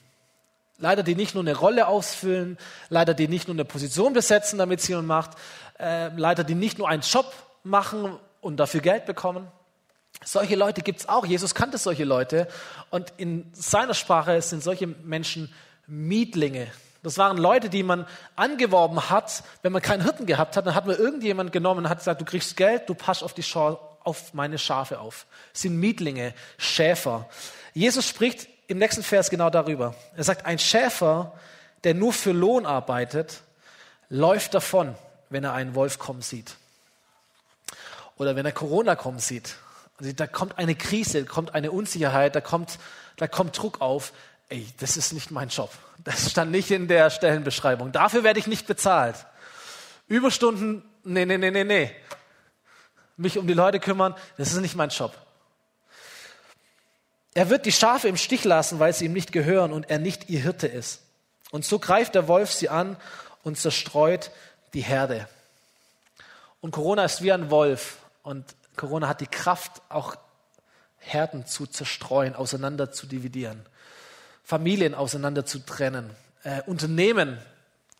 [0.77, 4.81] Leiter, die nicht nur eine Rolle ausfüllen, Leiter, die nicht nur eine Position besetzen, damit
[4.81, 5.31] sie jemand macht,
[5.79, 9.47] äh, Leiter, die nicht nur einen Job machen und dafür Geld bekommen.
[10.23, 11.25] Solche Leute gibt es auch.
[11.25, 12.47] Jesus kannte solche Leute
[12.91, 15.51] und in seiner Sprache sind solche Menschen
[15.87, 16.67] Mietlinge.
[17.03, 20.65] Das waren Leute, die man angeworben hat, wenn man keinen Hirten gehabt hat.
[20.65, 23.43] Dann hat man irgendjemand genommen und hat gesagt, du kriegst Geld, du passt auf, die
[23.43, 25.25] Scha auf meine Schafe auf.
[25.51, 27.29] Das sind Mietlinge, Schäfer.
[27.73, 29.95] Jesus spricht im nächsten Vers genau darüber.
[30.15, 31.33] Er sagt, ein Schäfer,
[31.83, 33.41] der nur für Lohn arbeitet,
[34.09, 34.95] läuft davon,
[35.29, 36.55] wenn er einen Wolf kommen sieht.
[38.17, 39.55] Oder wenn er Corona kommen sieht.
[39.99, 42.79] Also da kommt eine Krise, kommt eine Unsicherheit, da kommt,
[43.17, 44.13] da kommt Druck auf.
[44.49, 45.71] Ey, das ist nicht mein Job.
[46.03, 47.91] Das stand nicht in der Stellenbeschreibung.
[47.91, 49.15] Dafür werde ich nicht bezahlt.
[50.07, 51.91] Überstunden, nee, nee, nee, nee, nee.
[53.15, 55.15] Mich um die Leute kümmern, das ist nicht mein Job.
[57.33, 60.29] Er wird die Schafe im Stich lassen, weil sie ihm nicht gehören und er nicht
[60.29, 61.01] ihr Hirte ist.
[61.51, 62.97] Und so greift der Wolf sie an
[63.43, 64.31] und zerstreut
[64.73, 65.27] die Herde.
[66.61, 70.15] Und Corona ist wie ein Wolf und Corona hat die Kraft, auch
[70.97, 73.65] Herden zu zerstreuen, auseinander zu dividieren,
[74.43, 76.09] Familien auseinander zu trennen,
[76.43, 77.37] äh, Unternehmen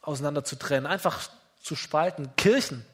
[0.02, 1.30] auseinander zu trennen, einfach
[1.62, 2.86] zu spalten, Kirchen,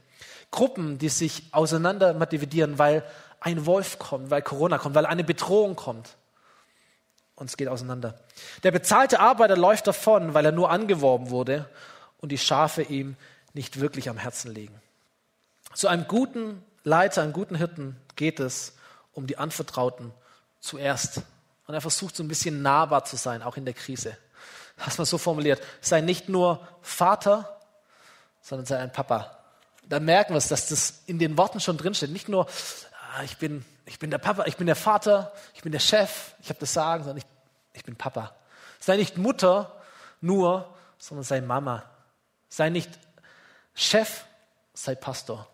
[0.51, 3.03] Gruppen, die sich auseinander dividieren, weil
[3.39, 6.15] ein Wolf kommt, weil Corona kommt, weil eine Bedrohung kommt
[7.35, 8.19] und es geht auseinander.
[8.63, 11.69] Der bezahlte Arbeiter läuft davon, weil er nur angeworben wurde
[12.19, 13.15] und die Schafe ihm
[13.53, 14.79] nicht wirklich am Herzen liegen.
[15.73, 18.73] Zu einem guten Leiter, einem guten Hirten geht es
[19.13, 20.11] um die Anvertrauten
[20.59, 21.21] zuerst.
[21.69, 24.17] Und er versucht so ein bisschen nahbar zu sein, auch in der Krise.
[24.79, 25.61] Hast man so formuliert.
[25.81, 27.59] Sei nicht nur Vater,
[28.41, 29.37] sondern sei ein Papa.
[29.83, 32.09] Da merken wir es, dass das in den Worten schon drinsteht.
[32.09, 32.47] Nicht nur,
[33.13, 36.33] ah, ich bin ich bin der Papa, ich bin der Vater, ich bin der Chef,
[36.41, 37.25] ich habe das Sagen, sondern ich,
[37.73, 38.33] ich bin Papa.
[38.79, 39.79] Sei nicht Mutter
[40.21, 41.83] nur, sondern sei Mama.
[42.49, 42.89] Sei nicht
[43.75, 44.25] Chef,
[44.73, 45.47] sei Pastor,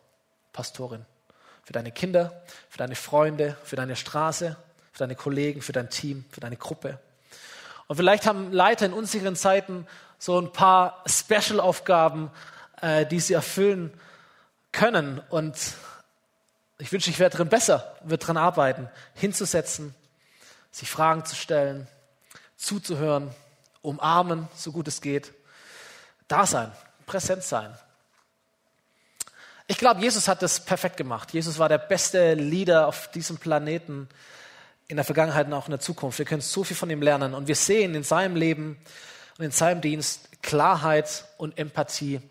[0.53, 1.05] Pastorin.
[1.65, 4.55] Für deine Kinder, für deine Freunde, für deine Straße,
[4.95, 6.97] für deine Kollegen, für dein Team, für deine Gruppe.
[7.87, 9.85] Und vielleicht haben Leiter in unsicheren Zeiten
[10.17, 12.31] so ein paar Special-Aufgaben,
[12.79, 13.91] äh, die sie erfüllen
[14.71, 15.21] können.
[15.29, 15.57] Und
[16.77, 19.93] ich wünsche, ich werde darin besser, wird daran arbeiten, hinzusetzen,
[20.71, 21.87] sich Fragen zu stellen,
[22.55, 23.35] zuzuhören,
[23.81, 25.33] umarmen, so gut es geht,
[26.29, 26.71] da sein,
[27.05, 27.77] präsent sein.
[29.67, 31.33] Ich glaube, Jesus hat das perfekt gemacht.
[31.33, 34.07] Jesus war der beste Leader auf diesem Planeten
[34.87, 36.19] in der Vergangenheit und auch in der Zukunft.
[36.19, 38.77] Wir können so viel von ihm lernen und wir sehen in seinem Leben
[39.37, 42.21] und in seinem Dienst Klarheit und Empathie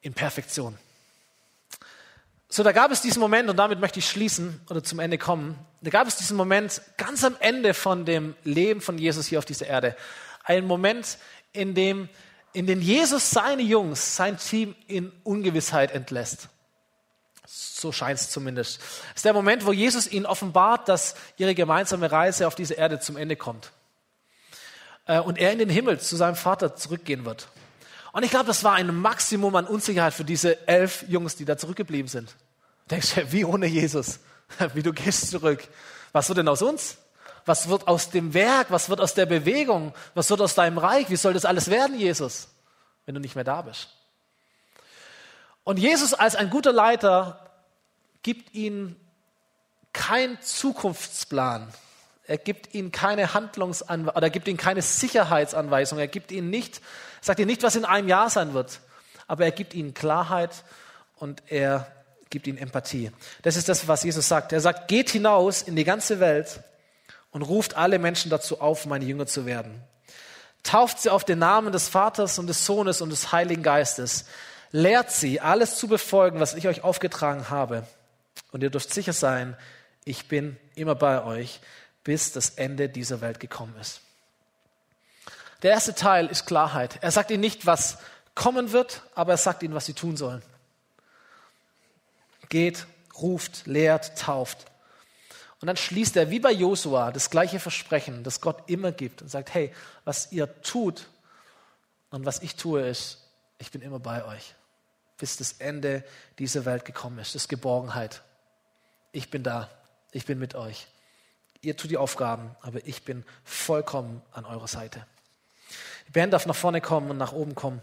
[0.00, 0.78] in Perfektion.
[2.48, 5.58] So, da gab es diesen Moment, und damit möchte ich schließen oder zum Ende kommen.
[5.80, 9.46] Da gab es diesen Moment ganz am Ende von dem Leben von Jesus hier auf
[9.46, 9.96] dieser Erde.
[10.44, 11.16] Ein Moment,
[11.54, 12.10] in dem,
[12.52, 16.50] in dem Jesus seine Jungs, sein Team in Ungewissheit entlässt.
[17.82, 18.80] So scheint es zumindest.
[19.10, 23.00] Es ist der Moment, wo Jesus ihnen offenbart, dass ihre gemeinsame Reise auf diese Erde
[23.00, 23.72] zum Ende kommt.
[25.06, 27.48] Äh, und er in den Himmel zu seinem Vater zurückgehen wird.
[28.12, 31.58] Und ich glaube, das war ein Maximum an Unsicherheit für diese elf Jungs, die da
[31.58, 32.36] zurückgeblieben sind.
[32.88, 34.20] Denkst du, wie ohne Jesus?
[34.74, 35.66] Wie du gehst zurück.
[36.12, 36.98] Was wird denn aus uns?
[37.46, 38.70] Was wird aus dem Werk?
[38.70, 39.92] Was wird aus der Bewegung?
[40.14, 41.10] Was wird aus deinem Reich?
[41.10, 42.48] Wie soll das alles werden, Jesus,
[43.06, 43.88] wenn du nicht mehr da bist?
[45.64, 47.41] Und Jesus als ein guter Leiter
[48.22, 48.96] gibt ihnen
[49.92, 51.68] keinen Zukunftsplan.
[52.26, 55.98] Er gibt ihnen keine Handlungsanweisung oder er gibt ihnen keine Sicherheitsanweisung.
[55.98, 56.80] Er gibt ihnen nicht
[57.22, 58.80] sagt ihr nicht, was in einem Jahr sein wird,
[59.26, 60.50] aber er gibt ihnen Klarheit
[61.16, 61.86] und er
[62.28, 63.10] gibt ihnen Empathie.
[63.42, 64.52] Das ist das, was Jesus sagt.
[64.52, 66.60] Er sagt, geht hinaus in die ganze Welt
[67.30, 69.80] und ruft alle Menschen dazu auf, meine Jünger zu werden.
[70.62, 74.26] Tauft sie auf den Namen des Vaters und des Sohnes und des Heiligen Geistes.
[74.70, 77.86] Lehrt sie, alles zu befolgen, was ich euch aufgetragen habe.
[78.52, 79.56] Und ihr dürft sicher sein,
[80.04, 81.60] ich bin immer bei euch,
[82.04, 84.00] bis das Ende dieser Welt gekommen ist.
[85.62, 86.98] Der erste Teil ist Klarheit.
[87.02, 87.98] Er sagt ihnen nicht, was
[88.34, 90.42] kommen wird, aber er sagt ihnen, was sie tun sollen.
[92.48, 92.86] Geht,
[93.20, 94.66] ruft, lehrt, tauft.
[95.60, 99.28] Und dann schließt er wie bei Josua das gleiche Versprechen, das Gott immer gibt und
[99.28, 99.72] sagt, hey,
[100.04, 101.08] was ihr tut
[102.10, 103.18] und was ich tue ist,
[103.58, 104.54] ich bin immer bei euch,
[105.18, 106.04] bis das Ende
[106.40, 108.22] dieser Welt gekommen ist, das ist Geborgenheit.
[109.12, 109.68] Ich bin da,
[110.10, 110.86] ich bin mit euch.
[111.60, 115.06] Ihr tut die Aufgaben, aber ich bin vollkommen an eurer Seite.
[116.08, 117.82] Die Band darf nach vorne kommen und nach oben kommen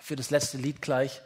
[0.00, 1.22] für das letzte Lied gleich.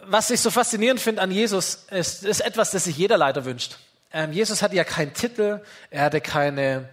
[0.00, 3.78] Was ich so faszinierend finde an Jesus, ist, ist etwas, das sich jeder Leiter wünscht.
[4.12, 6.88] Ähm, Jesus hatte ja keinen Titel, er hatte keine,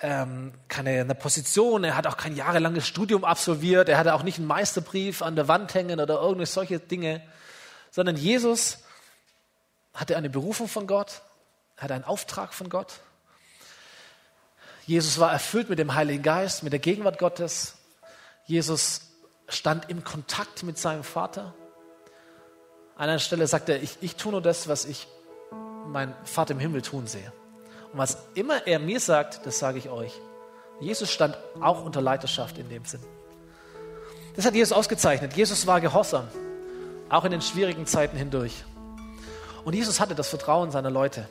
[0.00, 4.38] ähm, keine eine Position, er hat auch kein jahrelanges Studium absolviert, er hatte auch nicht
[4.38, 7.22] einen Meisterbrief an der Wand hängen oder irgendwelche solche Dinge,
[7.90, 8.78] sondern Jesus
[10.00, 11.20] hatte eine Berufung von Gott,
[11.76, 13.00] hatte einen Auftrag von Gott.
[14.86, 17.74] Jesus war erfüllt mit dem Heiligen Geist, mit der Gegenwart Gottes.
[18.46, 19.02] Jesus
[19.46, 21.52] stand im Kontakt mit seinem Vater.
[22.96, 25.06] An einer Stelle sagt er, ich, ich tue nur das, was ich
[25.86, 27.30] mein Vater im Himmel tun sehe.
[27.92, 30.14] Und was immer er mir sagt, das sage ich euch.
[30.80, 33.02] Jesus stand auch unter Leiterschaft in dem Sinn.
[34.34, 35.34] Das hat Jesus ausgezeichnet.
[35.34, 36.26] Jesus war gehorsam,
[37.10, 38.64] auch in den schwierigen Zeiten hindurch.
[39.64, 41.26] Und Jesus hatte das Vertrauen seiner Leute.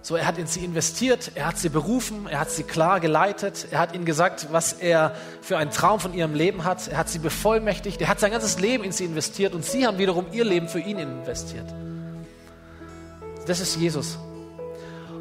[0.00, 3.66] So, er hat in sie investiert, er hat sie berufen, er hat sie klar geleitet,
[3.70, 7.08] er hat ihnen gesagt, was er für einen Traum von ihrem Leben hat, er hat
[7.08, 10.44] sie bevollmächtigt, er hat sein ganzes Leben in sie investiert und sie haben wiederum ihr
[10.44, 11.66] Leben für ihn investiert.
[13.46, 14.18] Das ist Jesus.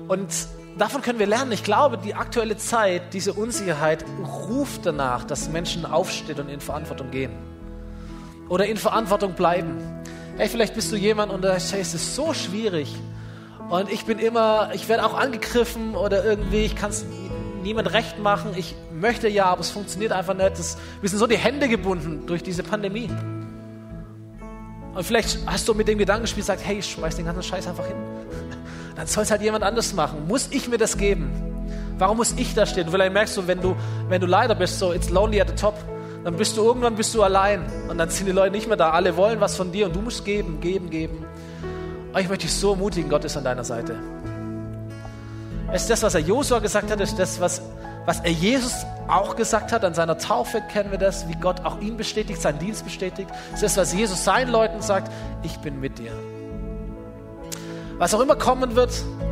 [0.08, 0.30] Und
[0.78, 1.52] davon können wir lernen.
[1.52, 4.06] Ich glaube, die aktuelle Zeit, diese Unsicherheit
[4.48, 7.32] ruft danach, dass Menschen aufstehen und in Verantwortung gehen.
[8.50, 9.97] Oder in Verantwortung bleiben.
[10.38, 12.94] Hey, vielleicht bist du jemand und sagst, hey, es ist so schwierig.
[13.70, 17.06] Und ich bin immer, ich werde auch angegriffen oder irgendwie, ich kann es
[17.64, 18.52] niemand recht machen.
[18.56, 20.52] Ich möchte ja, aber es funktioniert einfach nicht.
[20.52, 23.10] Das, wir sind so die Hände gebunden durch diese Pandemie.
[24.94, 27.68] Und vielleicht hast du mit dem Gedanken gespielt, sagt, hey, ich schmeiß den ganzen Scheiß
[27.68, 27.98] einfach hin.
[28.96, 30.28] Dann soll es halt jemand anders machen.
[30.28, 31.32] Muss ich mir das geben?
[31.98, 32.88] Warum muss ich da stehen?
[32.92, 33.76] Vielleicht merkst du, wenn du,
[34.08, 35.74] wenn du leider bist, so, it's lonely at the top,
[36.28, 37.66] dann bist du irgendwann bist du allein.
[37.88, 38.90] Und dann sind die Leute nicht mehr da.
[38.90, 41.26] Alle wollen was von dir und du musst geben, geben, geben.
[42.12, 43.96] Aber ich möchte dich so ermutigen, Gott ist an deiner Seite.
[45.72, 47.62] Es ist das, was er Josua gesagt hat, es ist das, was,
[48.06, 48.74] was er Jesus
[49.08, 49.86] auch gesagt hat.
[49.86, 53.30] An seiner Taufe kennen wir das, wie Gott auch ihn bestätigt, seinen Dienst bestätigt.
[53.54, 55.10] Es ist das, was Jesus seinen Leuten sagt,
[55.44, 56.12] ich bin mit dir.
[57.98, 58.92] Was auch immer kommen wird,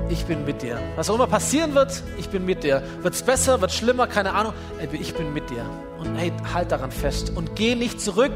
[0.10, 0.80] ich bin mit dir.
[0.96, 2.82] Was auch immer passieren wird, ich bin mit dir.
[3.02, 4.54] Wird es besser, wird schlimmer, keine Ahnung.
[4.92, 5.66] Ich bin mit dir.
[6.00, 7.32] Und hey, halt daran fest.
[7.36, 8.34] Und geh nicht zurück.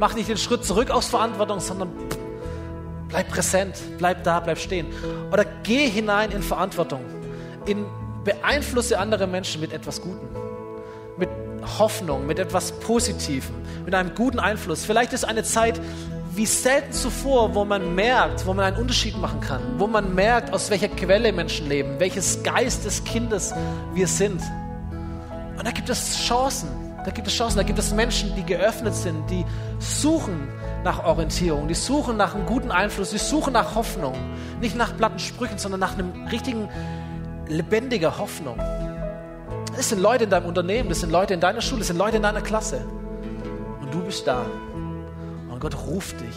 [0.00, 1.90] Mach nicht den Schritt zurück aus Verantwortung, sondern
[3.08, 4.86] bleib präsent, bleib da, bleib stehen.
[5.32, 7.04] Oder geh hinein in Verantwortung.
[7.66, 7.86] In
[8.24, 10.28] beeinflusse andere Menschen mit etwas Gutem.
[11.16, 11.28] Mit
[11.78, 13.54] Hoffnung, mit etwas Positivem,
[13.84, 14.84] mit einem guten Einfluss.
[14.84, 15.80] Vielleicht ist eine Zeit,
[16.40, 20.54] wie selten zuvor, wo man merkt, wo man einen Unterschied machen kann, wo man merkt,
[20.54, 23.52] aus welcher Quelle Menschen leben, welches Geist des Kindes
[23.92, 24.40] wir sind.
[25.58, 26.70] Und da gibt es Chancen,
[27.04, 29.44] da gibt es Chancen, da gibt es Menschen, die geöffnet sind, die
[29.80, 30.48] suchen
[30.82, 34.14] nach Orientierung, die suchen nach einem guten Einfluss, die suchen nach Hoffnung,
[34.62, 36.70] nicht nach platten Sprüchen, sondern nach einem richtigen,
[37.48, 38.56] lebendiger Hoffnung.
[39.76, 42.16] Das sind Leute in deinem Unternehmen, das sind Leute in deiner Schule, das sind Leute
[42.16, 42.82] in deiner Klasse.
[43.82, 44.46] Und du bist da.
[45.60, 46.36] Und Gott ruft dich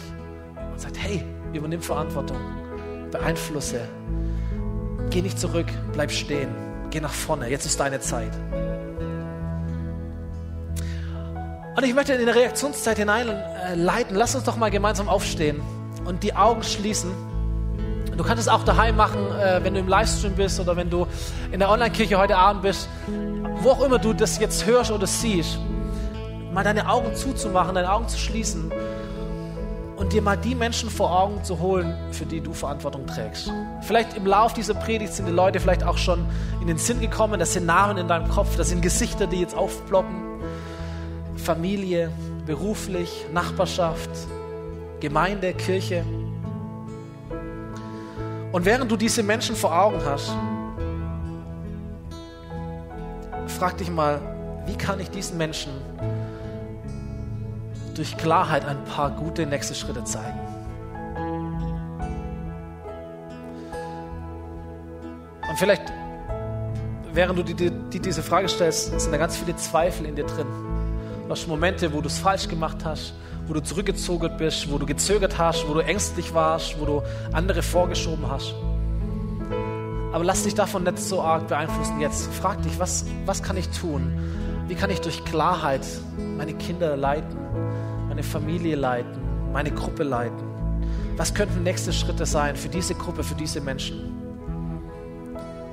[0.70, 2.36] und sagt, hey, übernimm Verantwortung,
[3.10, 3.80] beeinflusse,
[5.08, 5.64] geh nicht zurück,
[5.94, 6.50] bleib stehen,
[6.90, 8.32] geh nach vorne, jetzt ist deine Zeit.
[11.74, 14.14] Und ich möchte in eine Reaktionszeit hineinleiten.
[14.14, 15.62] Lass uns doch mal gemeinsam aufstehen
[16.04, 17.10] und die Augen schließen.
[18.14, 21.06] Du kannst es auch daheim machen, äh, wenn du im Livestream bist oder wenn du
[21.50, 22.90] in der Online-Kirche heute Abend bist.
[23.62, 25.58] Wo auch immer du das jetzt hörst oder siehst,
[26.52, 28.70] mal deine Augen zuzumachen, deine Augen zu schließen
[30.04, 33.50] und dir mal die Menschen vor Augen zu holen, für die du Verantwortung trägst.
[33.80, 36.26] Vielleicht im Lauf dieser Predigt sind die Leute vielleicht auch schon
[36.60, 39.56] in den Sinn gekommen, das sind Namen in deinem Kopf, das sind Gesichter, die jetzt
[39.56, 40.14] aufploppen.
[41.36, 42.10] Familie,
[42.44, 44.10] beruflich, Nachbarschaft,
[45.00, 46.04] Gemeinde, Kirche.
[48.52, 50.36] Und während du diese Menschen vor Augen hast,
[53.46, 54.20] frag dich mal,
[54.66, 55.72] wie kann ich diesen Menschen
[57.94, 60.38] durch Klarheit ein paar gute nächste Schritte zeigen.
[65.48, 65.92] Und vielleicht
[67.14, 70.46] während du dir die, diese Frage stellst, sind da ganz viele Zweifel in dir drin.
[71.24, 73.14] Du hast Momente, wo du es falsch gemacht hast,
[73.46, 77.62] wo du zurückgezogen bist, wo du gezögert hast, wo du ängstlich warst, wo du andere
[77.62, 78.54] vorgeschoben hast.
[80.12, 82.32] Aber lass dich davon nicht so arg beeinflussen jetzt.
[82.34, 84.12] Frag dich, was, was kann ich tun?
[84.68, 85.84] Wie kann ich durch Klarheit
[86.36, 87.36] meine Kinder leiten,
[88.14, 90.44] meine Familie leiten, meine Gruppe leiten?
[91.16, 94.14] Was könnten nächste Schritte sein für diese Gruppe, für diese Menschen?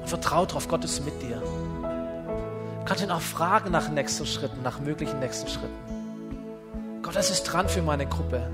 [0.01, 1.39] Und vertrau darauf, Gott ist mit dir.
[1.39, 7.03] Du kannst ihn auch fragen nach nächsten Schritten, nach möglichen nächsten Schritten.
[7.03, 8.49] Gott, was ist dran für meine Gruppe?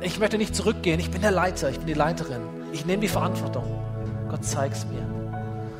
[0.00, 0.98] Ich möchte nicht zurückgehen.
[0.98, 2.40] Ich bin der Leiter, ich bin die Leiterin.
[2.72, 3.80] Ich nehme die Verantwortung.
[4.28, 5.06] Gott, zeig's mir.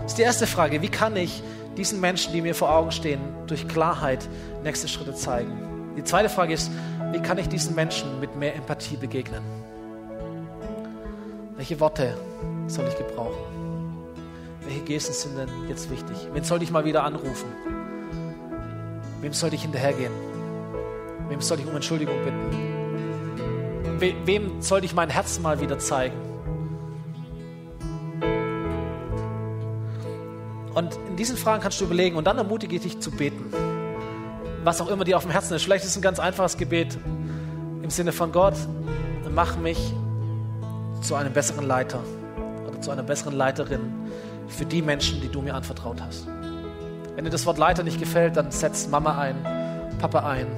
[0.02, 0.82] Das ist die erste Frage.
[0.82, 1.42] Wie kann ich
[1.76, 3.18] diesen Menschen, die mir vor Augen stehen,
[3.48, 4.28] durch Klarheit
[4.62, 5.75] nächste Schritte zeigen?
[5.96, 6.70] Die zweite Frage ist,
[7.12, 9.42] wie kann ich diesen Menschen mit mehr Empathie begegnen?
[11.56, 12.14] Welche Worte
[12.66, 13.34] soll ich gebrauchen?
[14.60, 16.16] Welche Gesten sind denn jetzt wichtig?
[16.32, 17.48] Wen sollte ich mal wieder anrufen?
[19.22, 20.12] Wem sollte ich hinterhergehen?
[21.28, 24.00] Wem sollte ich um Entschuldigung bitten?
[24.00, 26.16] We wem sollte ich mein Herz mal wieder zeigen?
[30.74, 33.50] Und in diesen Fragen kannst du überlegen und dann ermutige ich dich zu beten.
[34.66, 35.62] Was auch immer dir auf dem Herzen ist.
[35.62, 36.98] Vielleicht ist es ein ganz einfaches Gebet
[37.84, 38.54] im Sinne von Gott,
[39.32, 39.78] mach mich
[41.02, 42.00] zu einem besseren Leiter
[42.66, 43.92] oder zu einer besseren Leiterin
[44.48, 46.26] für die Menschen, die du mir anvertraut hast.
[47.14, 49.36] Wenn dir das Wort Leiter nicht gefällt, dann setz Mama ein,
[50.00, 50.48] Papa ein,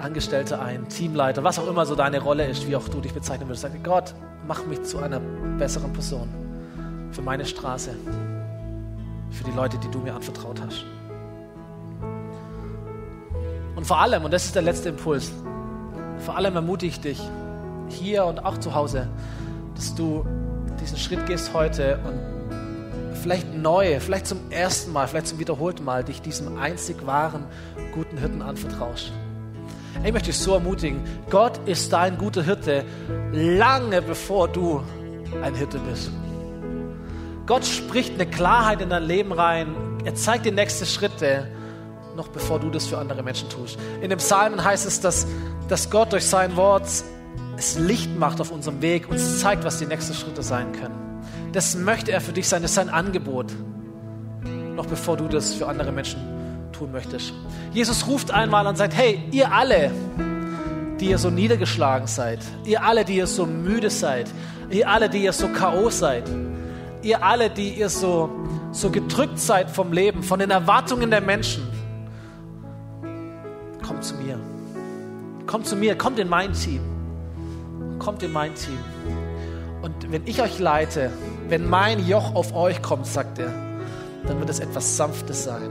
[0.00, 3.48] Angestellte ein, Teamleiter, was auch immer so deine Rolle ist, wie auch du dich bezeichnen
[3.48, 3.62] würdest.
[3.62, 4.14] Sag Gott,
[4.46, 5.18] mach mich zu einer
[5.58, 6.28] besseren Person
[7.10, 7.90] für meine Straße,
[9.32, 10.84] für die Leute, die du mir anvertraut hast.
[13.82, 15.32] Und vor allem, und das ist der letzte Impuls,
[16.18, 17.20] vor allem ermutige ich dich,
[17.88, 19.08] hier und auch zu Hause,
[19.74, 20.24] dass du
[20.80, 26.04] diesen Schritt gehst heute und vielleicht neu, vielleicht zum ersten Mal, vielleicht zum wiederholten Mal
[26.04, 27.44] dich diesem einzig wahren,
[27.92, 29.10] guten Hirten anvertraust.
[30.04, 32.84] Ich möchte dich so ermutigen, Gott ist dein guter Hirte,
[33.32, 34.80] lange bevor du
[35.42, 36.12] ein Hirte bist.
[37.46, 39.74] Gott spricht eine Klarheit in dein Leben rein.
[40.04, 41.48] Er zeigt dir nächste Schritte,
[42.16, 43.78] noch bevor du das für andere Menschen tust.
[44.00, 45.26] In dem Psalmen heißt es, dass,
[45.68, 46.86] dass Gott durch sein Wort
[47.56, 50.94] es Licht macht auf unserem Weg, uns zeigt, was die nächsten Schritte sein können.
[51.52, 53.52] Das möchte er für dich sein, das ist sein Angebot,
[54.74, 56.20] noch bevor du das für andere Menschen
[56.72, 57.32] tun möchtest.
[57.72, 59.90] Jesus ruft einmal und sagt, hey, ihr alle,
[60.98, 64.30] die ihr so niedergeschlagen seid, ihr alle, die ihr so müde seid,
[64.70, 65.90] ihr alle, die ihr so K.O.
[65.90, 66.24] seid,
[67.02, 68.30] ihr alle, die ihr so,
[68.72, 71.68] so gedrückt seid vom Leben, von den Erwartungen der Menschen,
[74.02, 74.38] zu mir.
[75.46, 76.80] Kommt zu mir, kommt in mein Team.
[77.98, 78.78] Kommt in mein Team.
[79.82, 81.10] Und wenn ich euch leite,
[81.48, 83.52] wenn mein Joch auf euch kommt, sagt er,
[84.26, 85.70] dann wird es etwas Sanftes sein.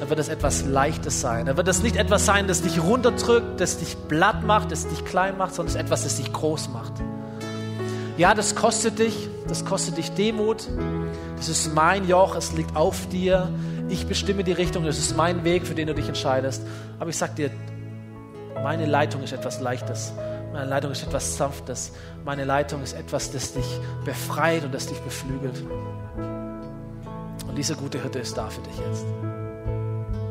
[0.00, 1.46] Dann wird es etwas Leichtes sein.
[1.46, 5.04] Dann wird es nicht etwas sein, das dich runterdrückt, das dich blatt macht, das dich
[5.04, 6.94] klein macht, sondern es ist etwas, das dich groß macht.
[8.16, 10.68] Ja, das kostet dich, das kostet dich Demut.
[11.36, 13.48] Das ist mein Joch, es liegt auf dir.
[13.88, 16.62] Ich bestimme die Richtung, das ist mein Weg, für den du dich entscheidest.
[17.00, 17.50] Aber ich sag dir,
[18.62, 20.12] meine Leitung ist etwas Leichtes.
[20.52, 21.90] Meine Leitung ist etwas Sanftes.
[22.24, 23.66] Meine Leitung ist etwas, das dich
[24.04, 25.64] befreit und das dich beflügelt.
[27.48, 29.04] Und diese gute Hütte ist da für dich jetzt.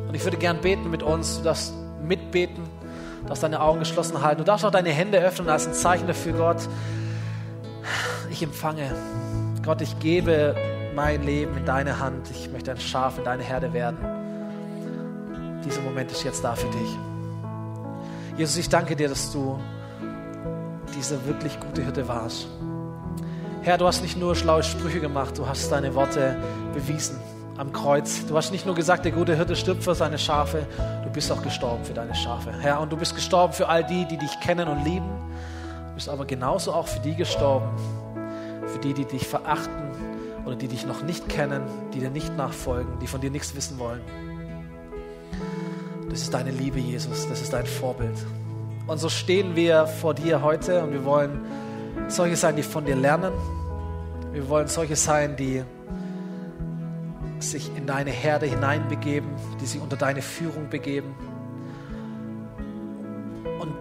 [0.07, 1.39] Und ich würde gern beten mit uns.
[1.39, 2.63] Du darfst mitbeten,
[3.23, 4.37] du darfst deine Augen geschlossen halten.
[4.39, 6.69] Du darfst auch deine Hände öffnen als ein Zeichen dafür, Gott
[8.29, 8.95] ich empfange.
[9.63, 10.55] Gott, ich gebe
[10.95, 12.29] mein Leben in deine Hand.
[12.31, 13.97] Ich möchte ein Schaf in deine Herde werden.
[15.65, 16.97] Dieser Moment ist jetzt da für dich.
[18.37, 19.59] Jesus, ich danke dir, dass du
[20.95, 22.47] diese wirklich gute Hirte warst.
[23.61, 26.35] Herr, du hast nicht nur schlaue Sprüche gemacht, du hast deine Worte
[26.73, 27.17] bewiesen
[27.57, 28.25] am Kreuz.
[28.25, 30.65] Du hast nicht nur gesagt, der gute Hirte stirbt für seine Schafe,
[31.03, 32.51] du bist auch gestorben für deine Schafe.
[32.59, 35.09] Herr, und du bist gestorben für all die, die dich kennen und lieben.
[35.95, 37.69] Bist aber genauso auch für die gestorben,
[38.67, 39.91] für die, die dich verachten
[40.45, 41.61] oder die dich noch nicht kennen,
[41.93, 44.01] die dir nicht nachfolgen, die von dir nichts wissen wollen.
[46.09, 48.17] Das ist deine Liebe, Jesus, das ist dein Vorbild.
[48.87, 51.41] Und so stehen wir vor dir heute und wir wollen
[52.07, 53.33] solche sein, die von dir lernen.
[54.31, 55.63] Wir wollen solche sein, die
[57.39, 59.29] sich in deine Herde hineinbegeben,
[59.61, 61.15] die sich unter deine Führung begeben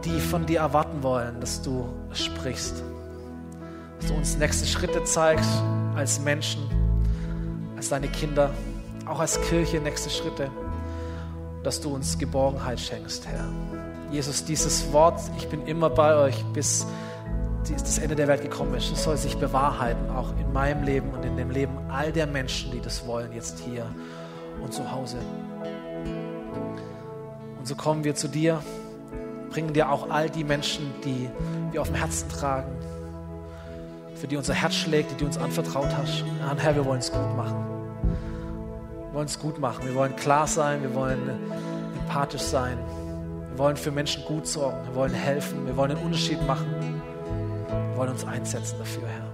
[0.04, 2.82] die von dir erwarten wollen, dass du sprichst
[4.02, 5.62] dass du uns nächste Schritte zeigst
[5.94, 6.62] als Menschen,
[7.76, 8.50] als deine Kinder,
[9.06, 10.50] auch als Kirche nächste Schritte,
[11.62, 13.48] dass du uns Geborgenheit schenkst, Herr.
[14.10, 16.84] Jesus, dieses Wort, ich bin immer bei euch bis
[17.70, 21.24] das Ende der Welt gekommen ist, es soll sich bewahrheiten, auch in meinem Leben und
[21.24, 23.86] in dem Leben all der Menschen, die das wollen, jetzt hier
[24.60, 25.18] und zu Hause.
[27.56, 28.60] Und so kommen wir zu dir,
[29.52, 31.28] bringen dir auch all die Menschen, die
[31.72, 32.72] wir auf dem Herzen tragen,
[34.14, 36.22] für die unser Herz schlägt, die du uns anvertraut hast.
[36.50, 37.62] Und Herr, wir wollen es gut machen.
[39.08, 39.84] Wir wollen es gut machen.
[39.84, 41.28] Wir wollen klar sein, wir wollen
[42.00, 42.78] empathisch sein.
[43.50, 44.78] Wir wollen für Menschen gut sorgen.
[44.86, 45.66] Wir wollen helfen.
[45.66, 46.66] Wir wollen einen Unterschied machen.
[47.90, 49.32] Wir wollen uns einsetzen dafür, Herr.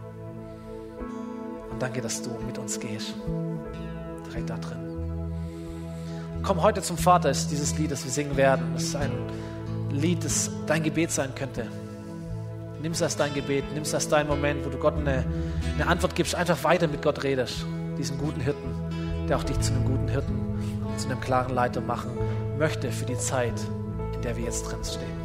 [1.70, 3.14] Und danke, dass du mit uns gehst.
[4.26, 4.78] Direkt da drin.
[6.42, 8.72] Komm heute zum Vater, ist dieses Lied, das wir singen werden.
[8.74, 9.12] Das ist ein
[9.90, 11.66] Lied, das dein Gebet sein könnte.
[12.80, 15.24] Nimm es als dein Gebet, nimm es als dein Moment, wo du Gott eine,
[15.74, 17.66] eine Antwort gibst, einfach weiter mit Gott redest.
[17.98, 20.38] Diesen guten Hirten, der auch dich zu einem guten Hirten,
[20.96, 22.10] zu einem klaren Leiter machen
[22.58, 23.60] möchte für die Zeit,
[24.14, 25.17] in der wir jetzt drin stehen.